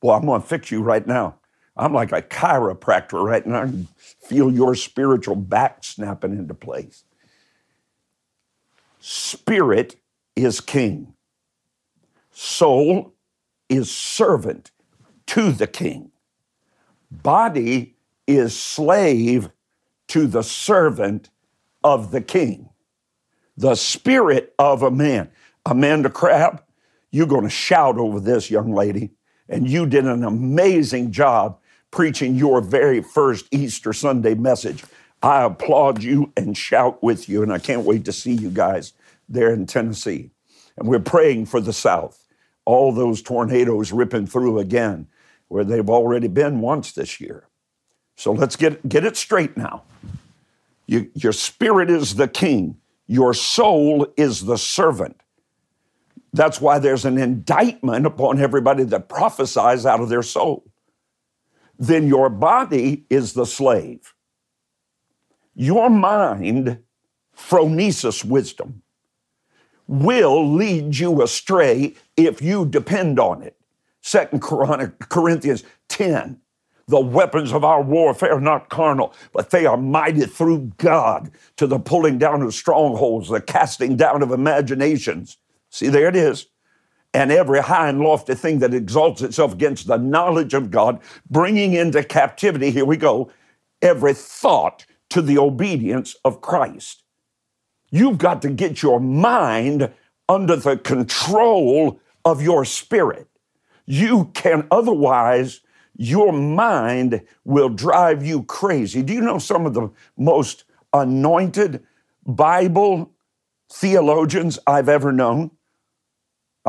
Well, 0.02 0.16
I'm 0.16 0.26
going 0.26 0.42
to 0.42 0.48
fix 0.48 0.70
you 0.70 0.82
right 0.82 1.06
now. 1.06 1.39
I'm 1.80 1.94
like 1.94 2.12
a 2.12 2.20
chiropractor 2.20 3.24
right 3.24 3.44
now. 3.46 3.62
I 3.62 3.72
feel 4.22 4.52
your 4.52 4.74
spiritual 4.74 5.34
back 5.34 5.82
snapping 5.82 6.32
into 6.32 6.52
place. 6.52 7.04
Spirit 9.00 9.96
is 10.36 10.60
king, 10.60 11.14
soul 12.32 13.14
is 13.70 13.90
servant 13.90 14.72
to 15.28 15.52
the 15.52 15.66
king, 15.66 16.10
body 17.10 17.96
is 18.26 18.60
slave 18.60 19.48
to 20.08 20.26
the 20.26 20.42
servant 20.42 21.30
of 21.82 22.10
the 22.10 22.20
king. 22.20 22.68
The 23.56 23.74
spirit 23.74 24.54
of 24.58 24.82
a 24.82 24.90
man. 24.90 25.30
Amanda 25.64 26.10
Crabb, 26.10 26.62
you're 27.10 27.26
going 27.26 27.44
to 27.44 27.50
shout 27.50 27.96
over 27.96 28.20
this, 28.20 28.50
young 28.50 28.72
lady. 28.72 29.12
And 29.48 29.68
you 29.68 29.86
did 29.86 30.04
an 30.04 30.24
amazing 30.24 31.10
job 31.10 31.58
preaching 31.90 32.34
your 32.34 32.60
very 32.60 33.02
first 33.02 33.46
Easter 33.50 33.92
Sunday 33.92 34.34
message. 34.34 34.84
I 35.22 35.42
applaud 35.42 36.02
you 36.02 36.32
and 36.36 36.56
shout 36.56 37.02
with 37.02 37.28
you, 37.28 37.42
and 37.42 37.52
I 37.52 37.58
can't 37.58 37.84
wait 37.84 38.04
to 38.06 38.12
see 38.12 38.32
you 38.32 38.50
guys 38.50 38.92
there 39.28 39.52
in 39.52 39.66
Tennessee. 39.66 40.30
And 40.76 40.88
we're 40.88 40.98
praying 40.98 41.46
for 41.46 41.60
the 41.60 41.72
South, 41.72 42.26
all 42.64 42.92
those 42.92 43.20
tornadoes 43.20 43.92
ripping 43.92 44.26
through 44.26 44.58
again, 44.58 45.08
where 45.48 45.64
they've 45.64 45.90
already 45.90 46.28
been 46.28 46.60
once 46.60 46.92
this 46.92 47.20
year. 47.20 47.46
So 48.16 48.32
let's 48.32 48.56
get, 48.56 48.88
get 48.88 49.04
it 49.04 49.16
straight 49.16 49.56
now. 49.56 49.82
You, 50.86 51.10
your 51.14 51.32
spirit 51.32 51.90
is 51.90 52.16
the 52.16 52.28
king, 52.28 52.76
your 53.06 53.34
soul 53.34 54.06
is 54.16 54.44
the 54.44 54.58
servant. 54.58 55.20
That's 56.32 56.60
why 56.60 56.78
there's 56.78 57.04
an 57.04 57.18
indictment 57.18 58.06
upon 58.06 58.40
everybody 58.40 58.84
that 58.84 59.08
prophesies 59.08 59.84
out 59.84 60.00
of 60.00 60.08
their 60.08 60.22
soul. 60.22 60.69
Then 61.80 62.06
your 62.06 62.28
body 62.28 63.06
is 63.08 63.32
the 63.32 63.46
slave. 63.46 64.14
Your 65.54 65.88
mind, 65.88 66.78
phronesis 67.34 68.22
wisdom, 68.22 68.82
will 69.88 70.54
lead 70.54 70.98
you 70.98 71.22
astray 71.22 71.94
if 72.18 72.42
you 72.42 72.66
depend 72.66 73.18
on 73.18 73.42
it. 73.42 73.56
Second 74.02 74.40
Corinthians 74.40 75.64
10. 75.88 76.38
The 76.86 77.00
weapons 77.00 77.52
of 77.52 77.64
our 77.64 77.80
warfare 77.80 78.34
are 78.34 78.40
not 78.40 78.68
carnal, 78.68 79.14
but 79.32 79.50
they 79.50 79.64
are 79.64 79.76
mighty 79.76 80.26
through 80.26 80.72
God 80.76 81.30
to 81.56 81.66
the 81.66 81.78
pulling 81.78 82.18
down 82.18 82.42
of 82.42 82.52
strongholds, 82.52 83.28
the 83.30 83.40
casting 83.40 83.96
down 83.96 84.22
of 84.22 84.32
imaginations. 84.32 85.38
See, 85.70 85.88
there 85.88 86.08
it 86.08 86.16
is. 86.16 86.46
And 87.12 87.32
every 87.32 87.60
high 87.60 87.88
and 87.88 88.00
lofty 88.00 88.34
thing 88.34 88.60
that 88.60 88.72
exalts 88.72 89.20
itself 89.22 89.52
against 89.52 89.86
the 89.86 89.98
knowledge 89.98 90.54
of 90.54 90.70
God, 90.70 91.00
bringing 91.28 91.74
into 91.74 92.04
captivity, 92.04 92.70
here 92.70 92.84
we 92.84 92.96
go, 92.96 93.30
every 93.82 94.14
thought 94.14 94.86
to 95.10 95.20
the 95.20 95.38
obedience 95.38 96.14
of 96.24 96.40
Christ. 96.40 97.02
You've 97.90 98.18
got 98.18 98.42
to 98.42 98.50
get 98.50 98.82
your 98.82 99.00
mind 99.00 99.92
under 100.28 100.54
the 100.54 100.76
control 100.76 102.00
of 102.24 102.40
your 102.40 102.64
spirit. 102.64 103.26
You 103.86 104.30
can 104.34 104.68
otherwise, 104.70 105.60
your 105.96 106.32
mind 106.32 107.22
will 107.44 107.68
drive 107.68 108.24
you 108.24 108.44
crazy. 108.44 109.02
Do 109.02 109.12
you 109.12 109.20
know 109.20 109.38
some 109.38 109.66
of 109.66 109.74
the 109.74 109.90
most 110.16 110.64
anointed 110.92 111.84
Bible 112.24 113.10
theologians 113.72 114.60
I've 114.68 114.88
ever 114.88 115.10
known? 115.10 115.50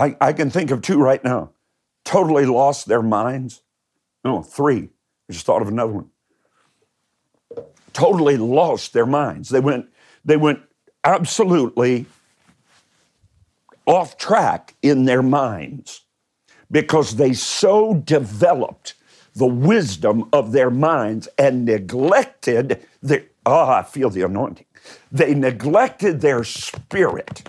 I, 0.02 0.18
I 0.20 0.34
can 0.34 0.50
think 0.50 0.72
of 0.72 0.82
two 0.82 1.00
right 1.00 1.24
now. 1.24 1.52
Totally 2.04 2.48
lost 2.48 2.88
their 2.88 3.04
minds. 3.04 3.62
No, 4.24 4.42
three. 4.42 4.90
I 5.30 5.34
just 5.34 5.46
thought 5.46 5.62
of 5.62 5.68
another 5.68 5.94
one. 5.94 6.10
Totally 7.94 8.38
lost 8.38 8.94
their 8.94 9.06
minds. 9.06 9.50
They 9.50 9.60
went, 9.60 9.86
they 10.26 10.38
went 10.38 10.62
absolutely 11.04 12.08
off 13.86 14.18
track 14.18 14.76
in 14.82 15.06
their 15.06 15.22
minds 15.22 16.02
because 16.72 17.18
they 17.18 17.34
so 17.34 17.94
developed 17.94 18.96
the 19.36 19.46
wisdom 19.46 20.28
of 20.34 20.52
their 20.52 20.72
minds 20.72 21.28
and 21.38 21.64
neglected 21.64 22.84
the 23.04 23.24
ah, 23.46 23.80
I 23.80 23.84
feel 23.84 24.10
the 24.10 24.24
anointing. 24.24 24.66
They 25.12 25.36
neglected 25.36 26.22
their 26.22 26.44
spirit. 26.44 27.44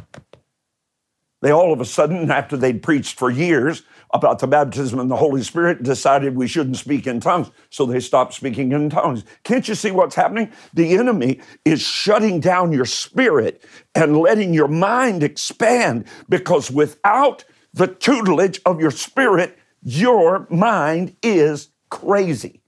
They 1.43 1.51
all 1.51 1.73
of 1.73 1.81
a 1.81 1.85
sudden, 1.85 2.31
after 2.31 2.57
they'd 2.57 2.83
preached 2.83 3.19
for 3.19 3.29
years 3.29 3.83
about 4.15 4.39
the 4.39 4.47
baptism 4.47 5.01
in 5.01 5.09
the 5.09 5.17
Holy 5.17 5.43
Spirit, 5.43 5.83
decided 5.83 6.37
we 6.37 6.47
shouldn't 6.47 6.77
speak 6.77 7.07
in 7.07 7.19
tongues. 7.19 7.51
So 7.69 7.85
they 7.85 7.99
stopped 7.99 8.35
speaking 8.35 8.71
in 8.71 8.89
tongues. 8.89 9.25
Can't 9.43 9.67
you 9.67 9.75
see 9.75 9.91
what's 9.91 10.15
happening? 10.15 10.53
The 10.73 10.97
enemy 10.97 11.41
is 11.65 11.83
shutting 11.83 12.39
down 12.39 12.73
your 12.73 12.85
spirit 12.85 13.65
and 13.95 14.19
letting 14.19 14.55
your 14.55 14.69
mind 14.69 15.25
expand 15.25 16.07
because 16.29 16.71
without 16.71 17.45
the 17.75 17.89
tutelage 17.89 18.61
of 18.65 18.81
your 18.81 18.93
spirit, 18.93 19.59
your 19.83 20.47
mind 20.49 21.17
is 21.25 21.71
crazy. 21.91 22.63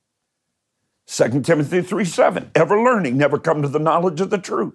2 1.07 1.43
Timothy 1.43 1.81
3 1.81 2.05
7, 2.05 2.51
ever 2.57 2.83
learning, 2.83 3.16
never 3.16 3.39
come 3.39 3.62
to 3.62 3.68
the 3.68 3.79
knowledge 3.79 4.20
of 4.20 4.31
the 4.31 4.39
truth. 4.39 4.75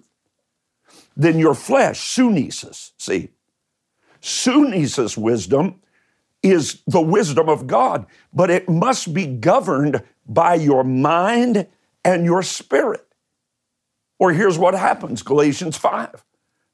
Then 1.14 1.38
your 1.38 1.54
flesh, 1.54 2.00
sunesis, 2.00 2.92
see, 2.96 3.30
Sunesis 4.22 5.16
wisdom 5.16 5.80
is 6.42 6.82
the 6.86 7.00
wisdom 7.00 7.48
of 7.48 7.66
God, 7.66 8.06
but 8.32 8.50
it 8.50 8.68
must 8.68 9.12
be 9.12 9.26
governed 9.26 10.02
by 10.26 10.54
your 10.54 10.84
mind 10.84 11.66
and 12.04 12.24
your 12.24 12.42
spirit. 12.42 13.06
Or 14.18 14.32
here's 14.32 14.58
what 14.58 14.74
happens 14.74 15.22
Galatians 15.22 15.76
5. 15.76 16.24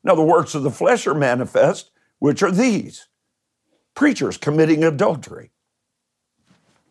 Now, 0.04 0.14
the 0.14 0.22
works 0.22 0.54
of 0.54 0.62
the 0.62 0.70
flesh 0.70 1.06
are 1.06 1.14
manifest, 1.14 1.90
which 2.18 2.42
are 2.42 2.50
these 2.50 3.08
preachers 3.94 4.36
committing 4.36 4.84
adultery. 4.84 5.50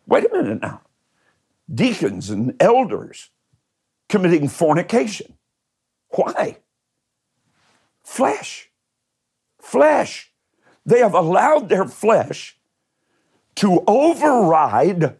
Wait 0.06 0.26
a 0.26 0.36
minute 0.36 0.62
now. 0.62 0.82
Deacons 1.74 2.30
and 2.30 2.56
elders 2.60 3.30
committing 4.10 4.48
fornication. 4.48 5.38
Why? 6.10 6.58
Flesh. 8.04 8.70
Flesh. 9.60 10.32
They 10.86 11.00
have 11.00 11.14
allowed 11.14 11.70
their 11.70 11.86
flesh 11.86 12.58
to 13.56 13.84
override 13.88 15.18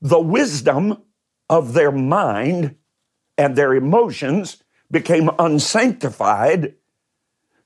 the 0.00 0.20
wisdom 0.20 1.02
of 1.48 1.74
their 1.74 1.92
mind 1.92 2.76
and 3.36 3.56
their 3.56 3.74
emotions 3.74 4.62
became 4.90 5.30
unsanctified. 5.38 6.74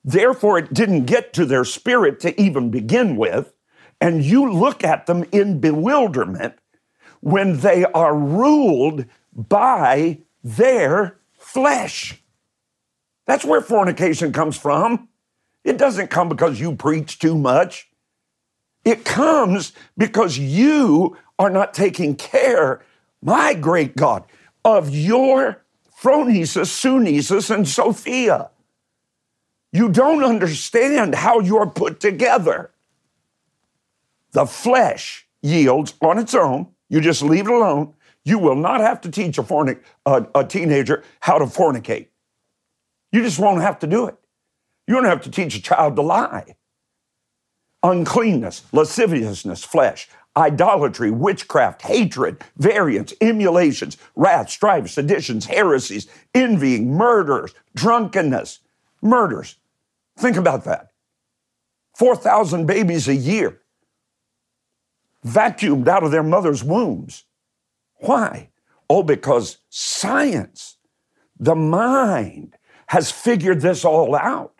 Therefore, 0.03 0.57
it 0.57 0.73
didn't 0.73 1.05
get 1.05 1.33
to 1.33 1.45
their 1.45 1.65
spirit 1.65 2.19
to 2.21 2.39
even 2.41 2.71
begin 2.71 3.17
with. 3.17 3.53
And 4.01 4.23
you 4.23 4.51
look 4.51 4.83
at 4.83 5.05
them 5.05 5.25
in 5.31 5.59
bewilderment 5.59 6.55
when 7.19 7.59
they 7.59 7.83
are 7.83 8.15
ruled 8.15 9.05
by 9.33 10.19
their 10.43 11.19
flesh. 11.37 12.23
That's 13.25 13.45
where 13.45 13.61
fornication 13.61 14.31
comes 14.31 14.57
from. 14.57 15.08
It 15.69 15.77
doesn't 15.77 16.07
come 16.07 16.29
because 16.29 16.59
you 16.59 16.75
preach 16.75 17.19
too 17.19 17.37
much. 17.37 17.91
It 18.83 19.05
comes 19.05 19.71
because 19.95 20.35
you 20.35 21.15
are 21.37 21.51
not 21.51 21.75
taking 21.75 22.15
care, 22.15 22.81
my 23.21 23.53
great 23.53 23.95
God, 23.95 24.23
of 24.65 24.89
your 24.89 25.63
phronesis, 26.01 26.71
sunesis, 26.71 27.53
and 27.53 27.67
Sophia. 27.67 28.49
You 29.71 29.89
don't 29.89 30.23
understand 30.23 31.13
how 31.13 31.39
you're 31.39 31.69
put 31.69 31.99
together. 31.99 32.71
The 34.31 34.47
flesh 34.47 35.27
yields 35.43 35.93
on 36.01 36.17
its 36.17 36.33
own. 36.33 36.69
You 36.89 36.99
just 36.99 37.21
leave 37.21 37.45
it 37.45 37.53
alone. 37.53 37.93
You 38.25 38.39
will 38.39 38.55
not 38.55 38.81
have 38.81 39.01
to 39.01 39.11
teach 39.11 39.37
a, 39.37 39.43
fornic- 39.43 39.83
a, 40.07 40.25
a 40.33 40.43
teenager 40.43 41.03
how 41.19 41.37
to 41.37 41.45
fornicate. 41.45 42.07
You 43.11 43.21
just 43.21 43.37
won't 43.37 43.61
have 43.61 43.77
to 43.79 43.87
do 43.87 44.07
it. 44.07 44.15
You 44.89 44.95
don't 44.95 45.05
have 45.05 45.21
to 45.21 45.29
teach 45.29 45.55
a 45.55 45.61
child 45.61 45.97
to 45.97 46.01
lie. 46.01 46.55
Uncleanness, 47.83 48.63
lasciviousness, 48.71 49.63
flesh, 49.63 50.09
idolatry, 50.35 51.11
witchcraft, 51.11 51.83
hatred, 51.83 52.43
variance, 52.57 53.13
emulations, 53.21 53.97
wrath, 54.15 54.49
strife, 54.49 54.89
seditions, 54.89 55.45
heresies, 55.45 56.07
envying, 56.33 56.91
murders, 56.91 57.53
drunkenness, 57.75 58.61
murders. 58.99 59.57
Think 60.17 60.37
about 60.37 60.63
that. 60.63 60.89
4,000 61.95 62.65
babies 62.65 63.07
a 63.07 63.15
year 63.15 63.61
vacuumed 65.23 65.87
out 65.87 66.01
of 66.01 66.09
their 66.09 66.23
mother's 66.23 66.63
wombs. 66.63 67.25
Why? 67.97 68.49
Oh, 68.89 69.03
because 69.03 69.59
science, 69.69 70.77
the 71.39 71.53
mind, 71.53 72.57
has 72.87 73.11
figured 73.11 73.61
this 73.61 73.85
all 73.85 74.15
out 74.15 74.58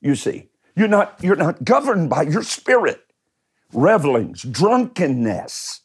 you 0.00 0.14
see. 0.14 0.48
You're 0.76 0.88
not, 0.88 1.18
you're 1.22 1.36
not 1.36 1.64
governed 1.64 2.10
by 2.10 2.22
your 2.22 2.42
spirit. 2.42 3.04
Revelings, 3.72 4.42
drunkenness, 4.42 5.80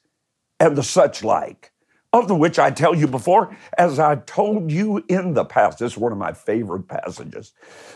and 0.59 0.76
the 0.76 0.84
such 0.84 1.24
like, 1.24 1.72
of 2.13 2.28
the 2.28 2.36
which 2.36 2.57
I 2.57 2.72
tell 2.72 2.95
you 2.95 3.07
before, 3.07 3.55
as 3.78 3.99
I 3.99 4.16
told 4.16 4.72
you 4.72 5.03
in 5.09 5.34
the 5.34 5.43
past, 5.43 5.80
this 5.80 5.93
is 5.93 5.97
one 5.97 6.11
of 6.11 6.18
my 6.18 6.32
favorite 6.32 6.88
passages, 6.88 7.51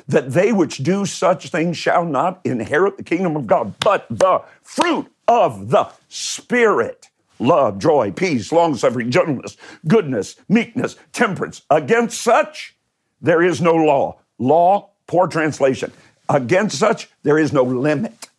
that 0.08 0.32
they 0.32 0.52
which 0.52 0.80
do 0.80 1.06
such 1.06 1.50
things 1.50 1.78
shall 1.78 2.06
not 2.06 2.42
inherit 2.44 2.98
the 2.98 3.04
kingdom 3.04 3.38
of 3.38 3.48
God, 3.48 3.74
but 3.80 4.06
the 4.10 4.44
fruit 4.62 5.08
of 5.28 5.70
the 5.70 5.90
Spirit 6.10 7.10
love, 7.40 7.80
joy, 7.80 8.12
peace, 8.12 8.52
long 8.52 8.76
suffering, 8.76 9.10
gentleness, 9.10 9.58
goodness, 9.88 10.36
meekness, 10.50 10.98
temperance. 11.14 11.62
Against 11.70 12.22
such, 12.22 12.76
there 13.22 13.42
is 13.42 13.62
no 13.62 13.74
law. 13.74 14.20
Law, 14.38 14.90
poor 15.08 15.28
translation. 15.28 15.92
Against 16.30 16.78
such, 16.78 17.10
there 17.24 17.40
is 17.40 17.52
no 17.52 17.64
limit. 17.64 18.30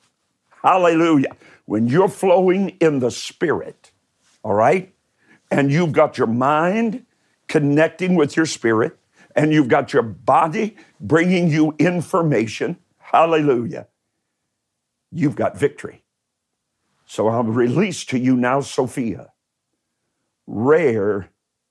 Hallelujah. 0.63 1.37
When 1.67 1.89
you're 1.89 2.09
flowing 2.09 2.71
in 2.81 3.01
the 3.01 3.11
Spirit, 3.11 3.91
all 4.43 4.55
right, 4.55 4.95
and 5.51 5.71
you've 5.73 5.93
got 5.93 6.17
your 6.17 6.27
mind 6.29 7.05
connecting 7.49 8.15
with 8.15 8.37
your 8.37 8.47
spirit, 8.47 8.97
and 9.35 9.53
you've 9.53 9.69
got 9.69 9.93
your 9.93 10.03
body 10.03 10.77
bringing 11.01 11.49
you 11.49 11.75
information, 11.79 12.77
hallelujah, 12.99 13.89
you've 15.11 15.37
got 15.37 15.59
victory. 15.59 16.05
So 17.07 17.27
I'll 17.29 17.43
release 17.43 18.05
to 18.07 18.19
you 18.19 18.37
now, 18.37 18.61
Sophia, 18.61 19.33
rare 20.47 21.31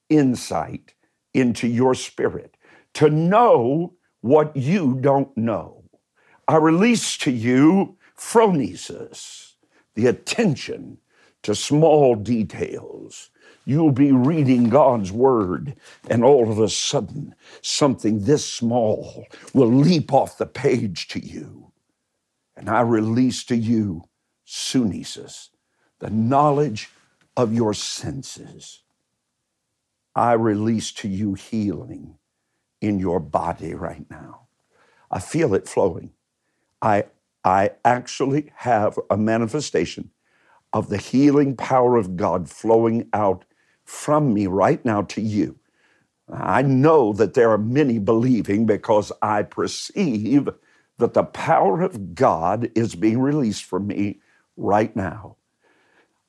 insight 0.09 0.93
into 1.33 1.67
your 1.67 1.95
spirit 1.95 2.57
to 2.95 3.09
know 3.09 3.93
what 4.21 4.55
you 4.57 4.97
don't 4.99 5.35
know. 5.37 5.78
I 6.49 6.55
release 6.55 7.15
to 7.19 7.31
you 7.31 7.95
phronesis, 8.17 9.53
the 9.93 10.07
attention 10.07 10.97
to 11.43 11.53
small 11.53 12.15
details. 12.15 13.29
You'll 13.65 13.91
be 13.91 14.11
reading 14.11 14.67
God's 14.69 15.11
word, 15.11 15.75
and 16.09 16.23
all 16.23 16.51
of 16.51 16.57
a 16.57 16.67
sudden, 16.67 17.35
something 17.61 18.23
this 18.23 18.51
small 18.51 19.27
will 19.53 19.71
leap 19.71 20.11
off 20.11 20.39
the 20.39 20.47
page 20.47 21.07
to 21.09 21.19
you. 21.19 21.71
And 22.57 22.67
I 22.67 22.81
release 22.81 23.43
to 23.43 23.55
you 23.55 24.05
sunesis, 24.47 25.49
the 25.99 26.09
knowledge 26.09 26.89
of 27.37 27.53
your 27.53 27.75
senses. 27.75 28.81
I 30.15 30.33
release 30.33 30.91
to 30.93 31.07
you 31.07 31.35
healing 31.35 32.17
in 32.81 32.97
your 32.97 33.19
body 33.19 33.75
right 33.75 34.09
now. 34.09 34.47
I 35.11 35.19
feel 35.19 35.53
it 35.53 35.69
flowing. 35.69 36.13
I, 36.81 37.05
I 37.43 37.71
actually 37.85 38.51
have 38.57 38.99
a 39.09 39.17
manifestation 39.17 40.11
of 40.73 40.89
the 40.89 40.97
healing 40.97 41.55
power 41.55 41.97
of 41.97 42.17
God 42.17 42.49
flowing 42.49 43.09
out 43.13 43.45
from 43.85 44.33
me 44.33 44.47
right 44.47 44.83
now 44.85 45.03
to 45.03 45.21
you. 45.21 45.59
I 46.31 46.61
know 46.61 47.13
that 47.13 47.33
there 47.33 47.51
are 47.51 47.57
many 47.57 47.99
believing 47.99 48.65
because 48.65 49.11
I 49.21 49.43
perceive 49.43 50.49
that 50.97 51.13
the 51.13 51.23
power 51.23 51.81
of 51.81 52.13
God 52.15 52.71
is 52.75 52.95
being 52.95 53.19
released 53.19 53.65
from 53.65 53.87
me 53.87 54.19
right 54.57 54.95
now. 54.95 55.37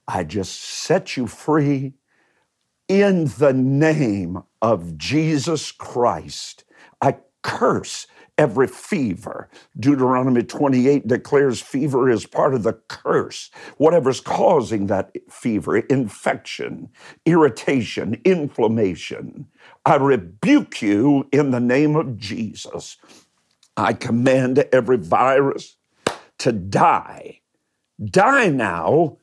I 0.09 0.25
just 0.25 0.61
set 0.61 1.17
you 1.17 1.27
free 1.27 1.95
in 2.89 3.27
the 3.39 3.53
name 3.53 4.43
of 4.63 4.99
Jesus 4.99 5.73
Christ. 5.73 6.65
I 7.01 7.19
curse 7.43 8.07
every 8.41 8.67
fever. 8.67 9.51
Deuteronomy 9.79 10.43
28 10.43 11.07
declares 11.07 11.61
fever 11.61 12.09
is 12.09 12.25
part 12.25 12.55
of 12.55 12.63
the 12.63 12.73
curse. 12.89 13.51
Whatever's 13.77 14.19
causing 14.19 14.87
that 14.87 15.13
fever, 15.31 15.77
infection, 15.77 16.89
irritation, 17.27 18.19
inflammation, 18.25 19.47
I 19.85 19.97
rebuke 19.97 20.81
you 20.81 21.29
in 21.31 21.51
the 21.51 21.61
name 21.61 21.97
of 21.97 22.17
Jesus. 22.17 22.97
I 23.77 23.93
command 23.93 24.59
every 24.73 24.97
virus 24.97 25.77
to 26.39 26.51
die. 26.51 27.41
Die 28.03 28.49
now 28.49 29.19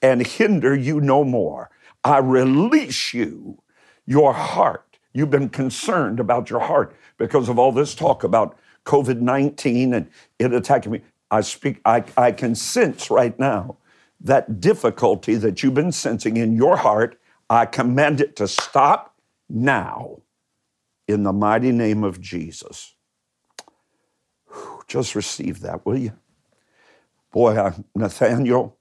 and 0.00 0.26
hinder 0.26 0.74
you 0.74 0.98
no 0.98 1.24
more. 1.24 1.68
I 2.02 2.18
release 2.18 3.12
you, 3.12 3.62
your 4.06 4.32
heart. 4.32 4.98
You've 5.12 5.28
been 5.28 5.50
concerned 5.50 6.18
about 6.18 6.48
your 6.48 6.60
heart 6.60 6.96
because 7.18 7.50
of 7.50 7.58
all 7.58 7.70
this 7.70 7.94
talk 7.94 8.24
about 8.24 8.56
COVID 8.84 9.20
19 9.20 9.94
and 9.94 10.10
it 10.38 10.52
attacking 10.52 10.92
me. 10.92 11.02
I 11.30 11.40
speak, 11.40 11.80
I, 11.84 12.04
I 12.16 12.32
can 12.32 12.54
sense 12.54 13.10
right 13.10 13.38
now 13.38 13.78
that 14.20 14.60
difficulty 14.60 15.34
that 15.36 15.62
you've 15.62 15.74
been 15.74 15.92
sensing 15.92 16.36
in 16.36 16.56
your 16.56 16.76
heart. 16.76 17.18
I 17.48 17.66
command 17.66 18.20
it 18.20 18.36
to 18.36 18.48
stop 18.48 19.16
now 19.48 20.22
in 21.08 21.22
the 21.22 21.32
mighty 21.32 21.72
name 21.72 22.04
of 22.04 22.20
Jesus. 22.20 22.94
Just 24.86 25.14
receive 25.14 25.60
that, 25.60 25.86
will 25.86 25.98
you? 25.98 26.12
Boy, 27.30 27.58
I, 27.58 27.74
Nathaniel, 27.94 28.76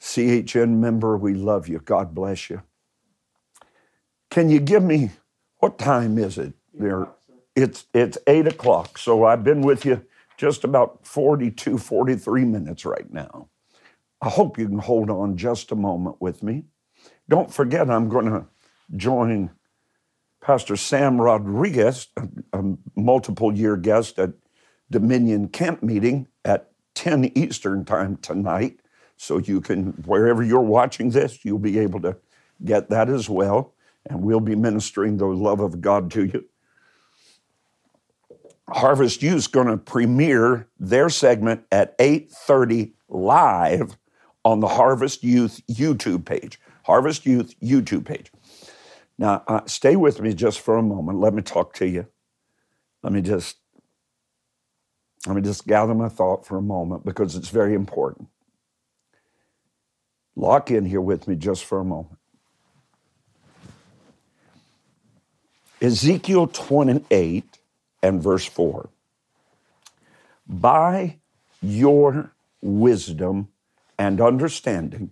CHN 0.00 0.78
member, 0.78 1.16
we 1.16 1.34
love 1.34 1.68
you. 1.68 1.78
God 1.78 2.14
bless 2.14 2.50
you. 2.50 2.62
Can 4.30 4.48
you 4.48 4.60
give 4.60 4.82
me, 4.82 5.10
what 5.58 5.78
time 5.78 6.18
is 6.18 6.38
it 6.38 6.54
there? 6.74 7.08
It's, 7.60 7.84
it's 7.92 8.18
eight 8.26 8.46
o'clock, 8.46 8.96
so 8.96 9.24
I've 9.24 9.44
been 9.44 9.60
with 9.60 9.84
you 9.84 10.04
just 10.36 10.64
about 10.64 11.06
42, 11.06 11.76
43 11.76 12.44
minutes 12.44 12.84
right 12.86 13.12
now. 13.12 13.48
I 14.22 14.28
hope 14.30 14.58
you 14.58 14.66
can 14.68 14.78
hold 14.78 15.10
on 15.10 15.36
just 15.36 15.70
a 15.70 15.76
moment 15.76 16.16
with 16.20 16.42
me. 16.42 16.64
Don't 17.28 17.52
forget, 17.52 17.90
I'm 17.90 18.08
going 18.08 18.26
to 18.26 18.46
join 18.96 19.50
Pastor 20.40 20.76
Sam 20.76 21.20
Rodriguez, 21.20 22.08
a, 22.16 22.28
a 22.58 22.62
multiple 22.96 23.54
year 23.54 23.76
guest 23.76 24.18
at 24.18 24.32
Dominion 24.90 25.48
Camp 25.48 25.82
Meeting 25.82 26.26
at 26.44 26.70
10 26.94 27.32
Eastern 27.34 27.84
Time 27.84 28.16
tonight. 28.16 28.80
So 29.16 29.38
you 29.38 29.60
can, 29.60 29.92
wherever 30.06 30.42
you're 30.42 30.60
watching 30.60 31.10
this, 31.10 31.44
you'll 31.44 31.58
be 31.58 31.78
able 31.78 32.00
to 32.00 32.16
get 32.64 32.88
that 32.88 33.10
as 33.10 33.28
well. 33.28 33.74
And 34.08 34.22
we'll 34.22 34.40
be 34.40 34.56
ministering 34.56 35.18
the 35.18 35.26
love 35.26 35.60
of 35.60 35.82
God 35.82 36.10
to 36.12 36.24
you. 36.24 36.46
Harvest 38.72 39.22
Youth 39.22 39.36
is 39.36 39.46
going 39.46 39.66
to 39.66 39.76
premiere 39.76 40.68
their 40.78 41.08
segment 41.08 41.64
at 41.72 41.96
8:30 41.98 42.92
live 43.08 43.96
on 44.44 44.60
the 44.60 44.68
Harvest 44.68 45.22
Youth 45.22 45.60
YouTube 45.68 46.24
page. 46.24 46.60
Harvest 46.84 47.26
Youth 47.26 47.54
YouTube 47.60 48.04
page. 48.04 48.32
Now, 49.18 49.42
uh, 49.46 49.60
stay 49.66 49.96
with 49.96 50.20
me 50.20 50.32
just 50.32 50.60
for 50.60 50.76
a 50.76 50.82
moment. 50.82 51.18
Let 51.18 51.34
me 51.34 51.42
talk 51.42 51.74
to 51.74 51.86
you. 51.86 52.06
Let 53.02 53.12
me 53.12 53.20
just 53.20 53.56
let 55.26 55.36
me 55.36 55.42
just 55.42 55.66
gather 55.66 55.94
my 55.94 56.08
thought 56.08 56.46
for 56.46 56.56
a 56.56 56.62
moment 56.62 57.04
because 57.04 57.36
it's 57.36 57.50
very 57.50 57.74
important. 57.74 58.28
Lock 60.34 60.70
in 60.70 60.86
here 60.86 61.00
with 61.00 61.28
me 61.28 61.36
just 61.36 61.64
for 61.64 61.80
a 61.80 61.84
moment. 61.84 62.18
Ezekiel 65.82 66.46
28 66.46 67.59
and 68.02 68.22
verse 68.22 68.46
4. 68.46 68.90
By 70.46 71.18
your 71.62 72.32
wisdom 72.60 73.48
and 73.98 74.20
understanding, 74.20 75.10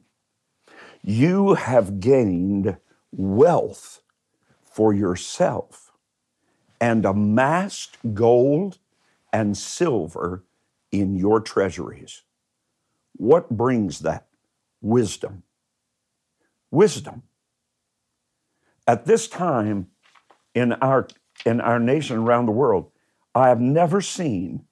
you 1.03 1.55
have 1.55 2.01
gained 2.01 2.77
wealth 3.13 4.03
for 4.65 4.93
yourself 4.93 5.93
and 6.81 7.05
amassed 7.05 7.97
gold 8.15 8.79
and 9.33 9.57
silver 9.57 10.45
in 10.91 11.17
your 11.17 11.41
treasuries. 11.41 12.23
What 13.17 13.51
brings 13.51 14.01
that? 14.01 14.27
Wisdom. 14.81 15.43
Wisdom. 16.71 17.23
At 18.87 19.05
this 19.05 19.29
time 19.29 19.89
in 20.55 20.73
our 20.75 21.09
in 21.45 21.61
our 21.61 21.79
nation 21.79 22.19
around 22.19 22.47
the 22.47 22.53
world, 22.53 22.91
I 23.35 23.49
have 23.49 23.61
never 23.61 24.01
seen 24.01 24.65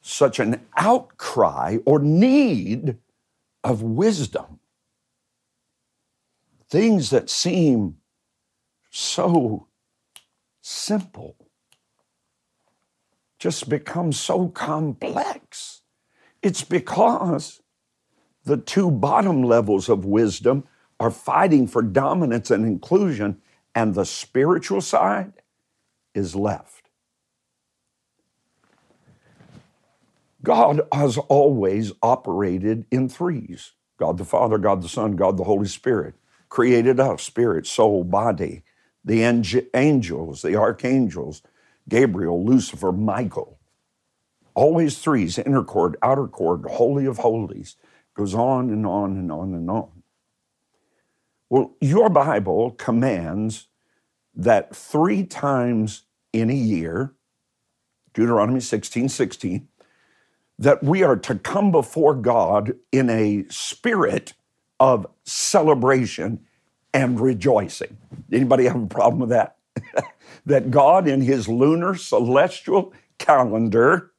such 0.00 0.38
an 0.38 0.66
outcry 0.76 1.78
or 1.84 1.98
need 1.98 2.96
of 3.64 3.82
wisdom. 3.82 4.60
Things 6.70 7.10
that 7.10 7.30
seem 7.30 7.96
so 8.90 9.68
simple 10.60 11.36
just 13.38 13.68
become 13.68 14.12
so 14.12 14.48
complex. 14.48 15.82
It's 16.42 16.64
because 16.64 17.60
the 18.44 18.56
two 18.56 18.90
bottom 18.90 19.42
levels 19.42 19.88
of 19.88 20.04
wisdom 20.04 20.64
are 21.00 21.10
fighting 21.10 21.66
for 21.66 21.82
dominance 21.82 22.50
and 22.50 22.66
inclusion, 22.66 23.40
and 23.74 23.94
the 23.94 24.04
spiritual 24.04 24.80
side 24.80 25.32
is 26.18 26.36
left. 26.36 26.90
God 30.42 30.82
has 30.92 31.18
always 31.18 31.92
operated 32.02 32.86
in 32.90 33.08
threes 33.08 33.72
God 33.98 34.18
the 34.18 34.24
Father, 34.26 34.58
God 34.58 34.82
the 34.82 34.88
Son, 34.88 35.16
God 35.16 35.38
the 35.38 35.44
Holy 35.44 35.68
Spirit 35.68 36.14
created 36.48 37.00
us 37.00 37.22
spirit, 37.22 37.66
soul, 37.66 38.04
body, 38.04 38.62
the 39.04 39.22
angels, 39.74 40.42
the 40.42 40.56
archangels, 40.56 41.42
Gabriel, 41.88 42.44
Lucifer, 42.44 42.92
Michael. 42.92 43.58
Always 44.54 44.98
threes 44.98 45.38
inner 45.38 45.64
court, 45.64 45.96
outer 46.02 46.28
court, 46.28 46.62
holy 46.70 47.06
of 47.06 47.18
holies. 47.18 47.76
Goes 48.14 48.34
on 48.34 48.70
and 48.70 48.86
on 48.86 49.12
and 49.16 49.30
on 49.32 49.54
and 49.54 49.70
on. 49.70 50.02
Well, 51.50 51.76
your 51.80 52.10
Bible 52.10 52.72
commands 52.72 53.68
that 54.34 54.74
three 54.74 55.24
times 55.24 56.04
in 56.32 56.50
a 56.50 56.54
year, 56.54 57.14
Deuteronomy 58.14 58.60
16 58.60 59.08
16, 59.08 59.68
that 60.58 60.82
we 60.82 61.02
are 61.02 61.16
to 61.16 61.34
come 61.36 61.70
before 61.70 62.14
God 62.14 62.74
in 62.90 63.08
a 63.08 63.44
spirit 63.48 64.34
of 64.80 65.06
celebration 65.24 66.40
and 66.92 67.20
rejoicing. 67.20 67.96
Anybody 68.32 68.64
have 68.64 68.82
a 68.82 68.86
problem 68.86 69.20
with 69.20 69.30
that? 69.30 69.56
that 70.46 70.70
God 70.70 71.06
in 71.06 71.20
his 71.20 71.48
lunar 71.48 71.94
celestial 71.94 72.92
calendar 73.18 74.12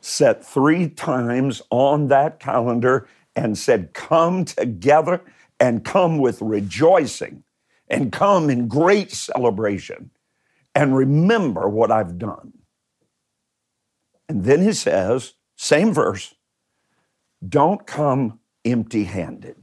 set 0.00 0.44
three 0.44 0.88
times 0.88 1.62
on 1.70 2.08
that 2.08 2.40
calendar 2.40 3.08
and 3.34 3.56
said, 3.56 3.92
Come 3.92 4.44
together 4.44 5.20
and 5.60 5.84
come 5.84 6.18
with 6.18 6.40
rejoicing 6.40 7.44
and 7.88 8.12
come 8.12 8.50
in 8.50 8.68
great 8.68 9.12
celebration 9.12 10.10
and 10.76 10.94
remember 10.94 11.70
what 11.70 11.90
I've 11.90 12.18
done. 12.18 12.52
And 14.28 14.44
then 14.44 14.60
he 14.60 14.74
says, 14.74 15.32
same 15.56 15.94
verse, 15.94 16.34
don't 17.46 17.86
come 17.86 18.40
empty 18.62 19.04
handed. 19.04 19.56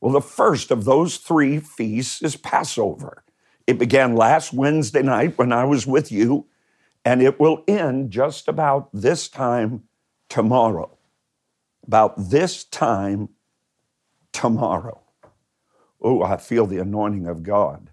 Well, 0.00 0.14
the 0.14 0.22
first 0.22 0.70
of 0.70 0.84
those 0.84 1.18
three 1.18 1.58
feasts 1.58 2.22
is 2.22 2.34
Passover. 2.34 3.24
It 3.66 3.78
began 3.78 4.16
last 4.16 4.54
Wednesday 4.54 5.02
night 5.02 5.36
when 5.36 5.52
I 5.52 5.64
was 5.64 5.86
with 5.86 6.10
you, 6.10 6.46
and 7.04 7.20
it 7.20 7.38
will 7.38 7.62
end 7.68 8.10
just 8.10 8.48
about 8.48 8.88
this 8.94 9.28
time 9.28 9.82
tomorrow. 10.30 10.96
About 11.86 12.30
this 12.30 12.64
time 12.64 13.28
tomorrow. 14.32 15.02
Oh, 16.00 16.22
I 16.22 16.38
feel 16.38 16.66
the 16.66 16.78
anointing 16.78 17.26
of 17.26 17.42
God. 17.42 17.90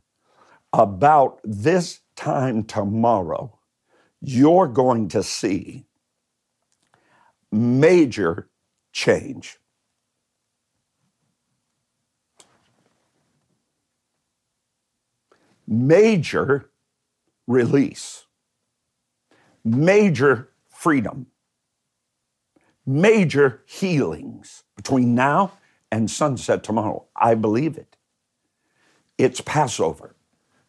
About 0.72 1.40
this 1.44 2.00
time 2.16 2.64
tomorrow, 2.64 3.60
you're 4.22 4.68
going 4.68 5.08
to 5.10 5.24
see 5.24 5.86
major 7.52 8.50
change. 8.92 9.58
Major 15.68 16.70
release, 17.48 18.26
major 19.64 20.50
freedom, 20.70 21.28
major 22.86 23.64
healings 23.66 24.64
between 24.76 25.16
now 25.16 25.54
and 25.92 26.12
sunset 26.12 26.64
tomorrow. 26.64 27.06
I 27.16 27.36
believe 27.36 27.78
it. 27.78 27.96
It's 29.18 29.42
Passover. 29.42 30.16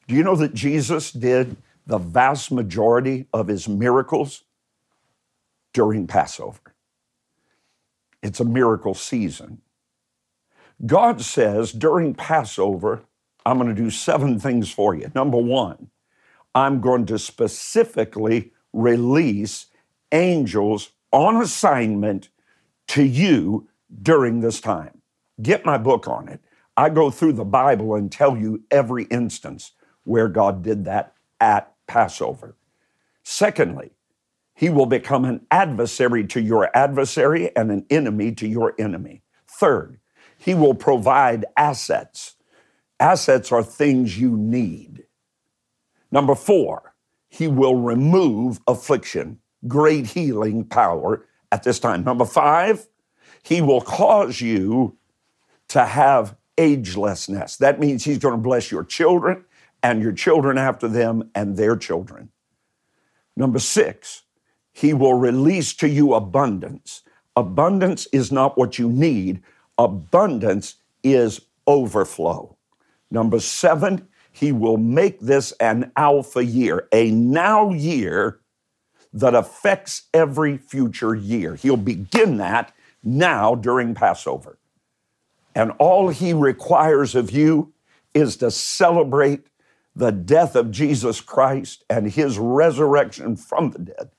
Do 0.07 0.15
you 0.15 0.23
know 0.23 0.37
that 0.37 0.55
Jesus 0.55 1.13
did 1.13 1.57
the 1.87 1.99
vast 1.99 2.51
majority 2.53 3.27
of 3.33 3.49
his 3.49 3.69
miracles 3.69 4.45
during 5.73 6.07
Passover? 6.07 6.61
It's 8.23 8.41
a 8.41 8.45
miracle 8.45 8.95
season. 8.95 9.61
God 10.85 11.21
says 11.21 11.73
during 11.73 12.15
Passover, 12.15 13.03
I'm 13.47 13.59
going 13.59 13.75
to 13.75 13.83
do 13.83 13.91
seven 13.91 14.41
things 14.41 14.71
for 14.71 14.95
you. 14.95 15.11
Number 15.15 15.39
one, 15.39 15.91
I'm 16.55 16.81
going 16.81 17.07
to 17.07 17.19
specifically 17.19 18.53
release 18.73 19.67
angels 20.13 20.91
on 21.13 21.41
assignment 21.41 22.29
to 22.89 23.03
you 23.03 23.69
during 24.03 24.41
this 24.41 24.61
time. 24.61 25.03
Get 25.41 25.65
my 25.65 25.79
book 25.79 26.09
on 26.09 26.29
it. 26.29 26.41
I 26.77 26.91
go 26.91 27.11
through 27.11 27.35
the 27.35 27.45
Bible 27.45 27.95
and 27.95 28.11
tell 28.11 28.37
you 28.37 28.65
every 28.71 29.05
instance 29.05 29.73
where 30.05 30.29
God 30.29 30.63
did 30.63 30.85
that 30.85 31.15
at 31.41 31.75
Passover. 31.87 32.57
Secondly, 33.23 33.91
he 34.55 34.71
will 34.71 34.87
become 34.87 35.25
an 35.25 35.45
adversary 35.51 36.25
to 36.29 36.41
your 36.41 36.71
adversary 36.77 37.55
and 37.57 37.71
an 37.71 37.85
enemy 37.91 38.33
to 38.33 38.47
your 38.47 38.75
enemy. 38.79 39.23
Third, 39.49 39.99
he 40.39 40.55
will 40.55 40.75
provide 40.75 41.45
assets. 41.57 42.37
Assets 43.01 43.51
are 43.51 43.63
things 43.63 44.19
you 44.19 44.37
need. 44.37 45.05
Number 46.13 46.35
four, 46.35 46.95
he 47.29 47.49
will 47.49 47.77
remove 47.77 48.61
affliction, 48.69 49.41
great 49.67 50.07
healing 50.07 50.65
power 50.65 51.27
at 51.51 51.65
this 51.65 51.81
time. 51.81 52.05
Number 52.05 52.25
five, 52.25 52.87
he 53.43 53.61
will 53.61 53.81
cause 53.81 54.41
you 54.41 54.97
to 55.69 55.85
have 55.85 56.37
agelessness. 56.57 57.59
That 57.59 57.81
means 57.81 58.05
He's 58.05 58.19
going 58.19 58.35
to 58.35 58.39
bless 58.39 58.71
your 58.71 58.85
children 58.85 59.45
and 59.85 60.03
your 60.03 60.13
children 60.13 60.57
after 60.57 60.89
them 60.89 61.31
and 61.35 61.57
their 61.57 61.77
children. 61.77 62.31
Number 63.37 63.59
six, 63.59 64.23
He 64.73 64.95
will 64.95 65.15
release 65.15 65.75
to 65.75 65.89
you 65.89 66.15
abundance. 66.15 67.03
Abundance 67.37 68.07
is 68.07 68.33
not 68.33 68.57
what 68.57 68.79
you 68.79 68.89
need, 68.91 69.43
abundance 69.79 70.77
is 71.03 71.43
overflow. 71.67 72.57
Number 73.11 73.39
seven, 73.39 74.09
He 74.33 74.51
will 74.51 74.79
make 74.79 75.21
this 75.21 75.53
an 75.61 75.93
alpha 75.97 76.43
year, 76.43 76.89
a 76.91 77.11
now 77.11 77.71
year 77.71 78.41
that 79.13 79.35
affects 79.35 80.05
every 80.15 80.57
future 80.57 81.15
year. 81.15 81.57
He'll 81.57 81.77
begin 81.77 82.39
that 82.39 82.73
now 83.03 83.55
during 83.55 83.95
Passover. 83.95 84.59
And 85.55 85.73
all 85.79 86.09
he 86.09 86.33
requires 86.33 87.15
of 87.15 87.31
you 87.31 87.73
is 88.13 88.37
to 88.39 88.51
celebrate 88.51 89.47
the 89.95 90.13
death 90.13 90.57
of 90.57 90.71
Jesus 90.71 91.21
Christ 91.21 91.85
and 91.89 92.11
his 92.11 92.39
resurrection 92.39 93.37
from 93.37 93.71
the 93.71 93.79
dead 93.79 94.11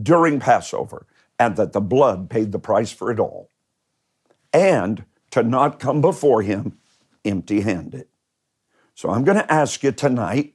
during 0.00 0.40
Passover, 0.40 1.06
and 1.38 1.56
that 1.56 1.72
the 1.72 1.80
blood 1.80 2.30
paid 2.30 2.52
the 2.52 2.58
price 2.58 2.92
for 2.92 3.10
it 3.10 3.18
all. 3.18 3.50
And 4.52 5.04
to 5.30 5.42
not 5.42 5.80
come 5.80 6.00
before 6.00 6.42
him 6.42 6.78
empty 7.24 7.60
handed. 7.60 8.06
So 8.94 9.10
I'm 9.10 9.24
going 9.24 9.38
to 9.38 9.52
ask 9.52 9.82
you 9.82 9.92
tonight 9.92 10.54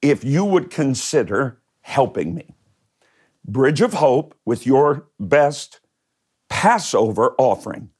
if 0.00 0.24
you 0.24 0.44
would 0.44 0.70
consider 0.70 1.60
helping 1.82 2.34
me. 2.34 2.54
Bridge 3.44 3.80
of 3.80 3.94
Hope 3.94 4.34
with 4.44 4.66
your 4.66 5.06
best 5.20 5.80
Passover 6.48 7.34
offering 7.38 7.90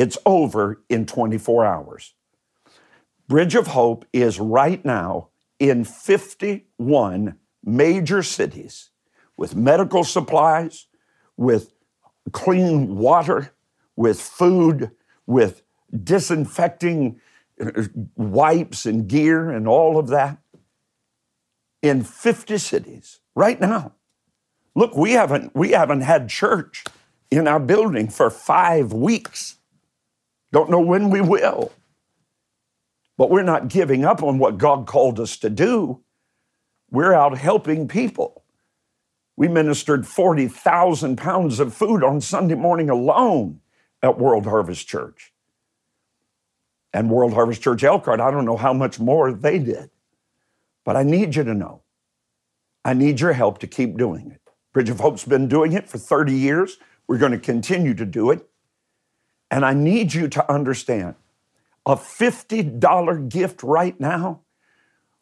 it's 0.00 0.16
over 0.24 0.80
in 0.88 1.04
24 1.04 1.66
hours. 1.66 2.14
Bridge 3.28 3.54
of 3.54 3.66
Hope 3.66 4.06
is 4.14 4.40
right 4.40 4.82
now 4.82 5.28
in 5.60 5.84
51 5.84 7.36
major 7.62 8.22
cities 8.22 8.90
with 9.36 9.54
medical 9.54 10.02
supplies, 10.02 10.86
with 11.36 11.74
clean 12.32 12.96
water, 12.96 13.52
with 13.94 14.20
food, 14.20 14.90
with 15.26 15.62
disinfecting 16.02 17.20
uh, 17.60 17.82
wipes 18.16 18.86
and 18.86 19.06
gear 19.06 19.50
and 19.50 19.68
all 19.68 19.98
of 19.98 20.08
that 20.08 20.38
in 21.82 22.02
50 22.02 22.58
cities 22.58 23.20
right 23.34 23.60
now. 23.60 23.92
Look, 24.74 24.96
we 24.96 25.12
haven't 25.12 25.54
we 25.54 25.70
haven't 25.70 26.02
had 26.02 26.28
church 26.28 26.84
in 27.30 27.46
our 27.46 27.60
building 27.60 28.08
for 28.08 28.30
5 28.30 28.92
weeks. 28.92 29.56
Don't 30.52 30.70
know 30.70 30.80
when 30.80 31.10
we 31.10 31.20
will. 31.20 31.72
But 33.20 33.28
we're 33.28 33.42
not 33.42 33.68
giving 33.68 34.02
up 34.02 34.22
on 34.22 34.38
what 34.38 34.56
God 34.56 34.86
called 34.86 35.20
us 35.20 35.36
to 35.36 35.50
do. 35.50 36.00
We're 36.90 37.12
out 37.12 37.36
helping 37.36 37.86
people. 37.86 38.44
We 39.36 39.46
ministered 39.46 40.06
40,000 40.06 41.18
pounds 41.18 41.60
of 41.60 41.74
food 41.74 42.02
on 42.02 42.22
Sunday 42.22 42.54
morning 42.54 42.88
alone 42.88 43.60
at 44.02 44.18
World 44.18 44.46
Harvest 44.46 44.88
Church. 44.88 45.34
And 46.94 47.10
World 47.10 47.34
Harvest 47.34 47.60
Church 47.60 47.84
Elkhart, 47.84 48.20
I 48.20 48.30
don't 48.30 48.46
know 48.46 48.56
how 48.56 48.72
much 48.72 48.98
more 48.98 49.34
they 49.34 49.58
did. 49.58 49.90
But 50.82 50.96
I 50.96 51.02
need 51.02 51.36
you 51.36 51.44
to 51.44 51.52
know, 51.52 51.82
I 52.86 52.94
need 52.94 53.20
your 53.20 53.34
help 53.34 53.58
to 53.58 53.66
keep 53.66 53.98
doing 53.98 54.30
it. 54.30 54.40
Bridge 54.72 54.88
of 54.88 54.98
Hope's 54.98 55.26
been 55.26 55.46
doing 55.46 55.74
it 55.74 55.90
for 55.90 55.98
30 55.98 56.32
years. 56.32 56.78
We're 57.06 57.18
going 57.18 57.32
to 57.32 57.38
continue 57.38 57.92
to 57.92 58.06
do 58.06 58.30
it. 58.30 58.48
And 59.50 59.66
I 59.66 59.74
need 59.74 60.14
you 60.14 60.26
to 60.26 60.50
understand 60.50 61.16
a 61.90 61.96
$50 61.96 63.28
gift 63.28 63.64
right 63.64 63.98
now 63.98 64.42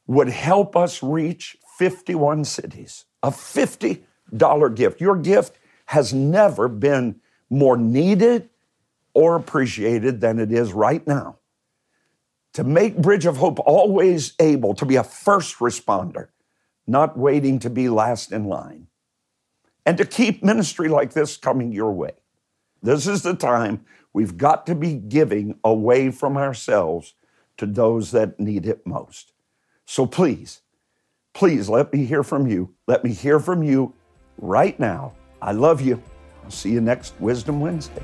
would 0.07 0.29
help 0.29 0.77
us 0.77 1.03
reach 1.03 1.57
51 1.79 2.45
cities. 2.45 3.07
A 3.23 3.31
$50 3.31 4.77
gift. 4.77 5.01
Your 5.01 5.17
gift 5.17 5.59
has 5.87 6.13
never 6.13 6.69
been 6.69 7.21
more 7.49 7.79
needed 7.79 8.51
or 9.15 9.35
appreciated 9.35 10.21
than 10.21 10.39
it 10.39 10.53
is 10.53 10.75
right 10.75 11.07
now. 11.07 11.39
To 12.53 12.65
make 12.65 12.99
Bridge 12.99 13.25
of 13.25 13.39
Hope 13.39 13.59
always 13.61 14.35
able 14.39 14.75
to 14.75 14.85
be 14.85 14.97
a 14.97 15.03
first 15.03 15.61
responder, 15.61 16.29
not 16.87 17.17
waiting 17.17 17.61
to 17.61 17.71
be 17.71 17.89
last 17.89 18.31
in 18.31 18.45
line, 18.45 18.89
and 19.87 19.97
to 19.97 20.05
keep 20.05 20.45
ministry 20.45 20.91
like 20.91 21.15
this 21.15 21.39
coming 21.39 21.73
your 21.73 21.93
way. 21.93 22.13
This 22.83 23.07
is 23.07 23.23
the 23.23 23.35
time 23.35 23.87
We've 24.13 24.37
got 24.37 24.67
to 24.67 24.75
be 24.75 24.95
giving 24.95 25.59
away 25.65 26.11
from 26.11 26.37
ourselves 26.37 27.15
to 27.59 27.67
those 27.67 28.11
that 28.13 28.41
need 28.41 28.67
it 28.67 28.87
most. 28.87 29.33
So 29.85 30.07
please, 30.07 30.63
please 31.35 31.69
let 31.69 31.93
me 31.93 32.05
hear 32.05 32.23
from 32.23 32.47
you. 32.47 32.75
Let 32.87 33.05
me 33.05 33.13
hear 33.13 33.41
from 33.41 33.63
you 33.63 33.95
right 34.39 34.79
now. 34.79 35.15
I 35.41 35.53
love 35.53 35.81
you. 35.81 36.03
I'll 36.45 36.51
see 36.51 36.71
you 36.71 36.81
next 36.81 37.15
Wisdom 37.21 37.61
Wednesday. 37.61 38.03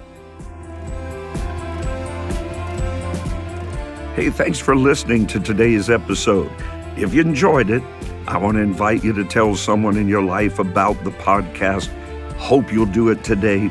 Hey, 4.14 4.30
thanks 4.30 4.60
for 4.60 4.76
listening 4.76 5.26
to 5.28 5.40
today's 5.40 5.90
episode. 5.90 6.52
If 6.96 7.12
you 7.12 7.20
enjoyed 7.20 7.70
it, 7.70 7.82
I 8.28 8.38
want 8.38 8.56
to 8.56 8.62
invite 8.62 9.02
you 9.02 9.12
to 9.12 9.24
tell 9.24 9.56
someone 9.56 9.96
in 9.96 10.06
your 10.06 10.22
life 10.22 10.60
about 10.60 11.02
the 11.02 11.10
podcast. 11.10 11.88
Hope 12.36 12.72
you'll 12.72 12.86
do 12.86 13.08
it 13.08 13.24
today. 13.24 13.70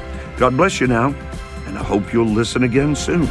God 0.41 0.57
bless 0.57 0.81
you 0.81 0.87
now, 0.87 1.13
and 1.67 1.77
I 1.77 1.83
hope 1.83 2.11
you'll 2.11 2.25
listen 2.25 2.63
again 2.63 2.95
soon. 2.95 3.27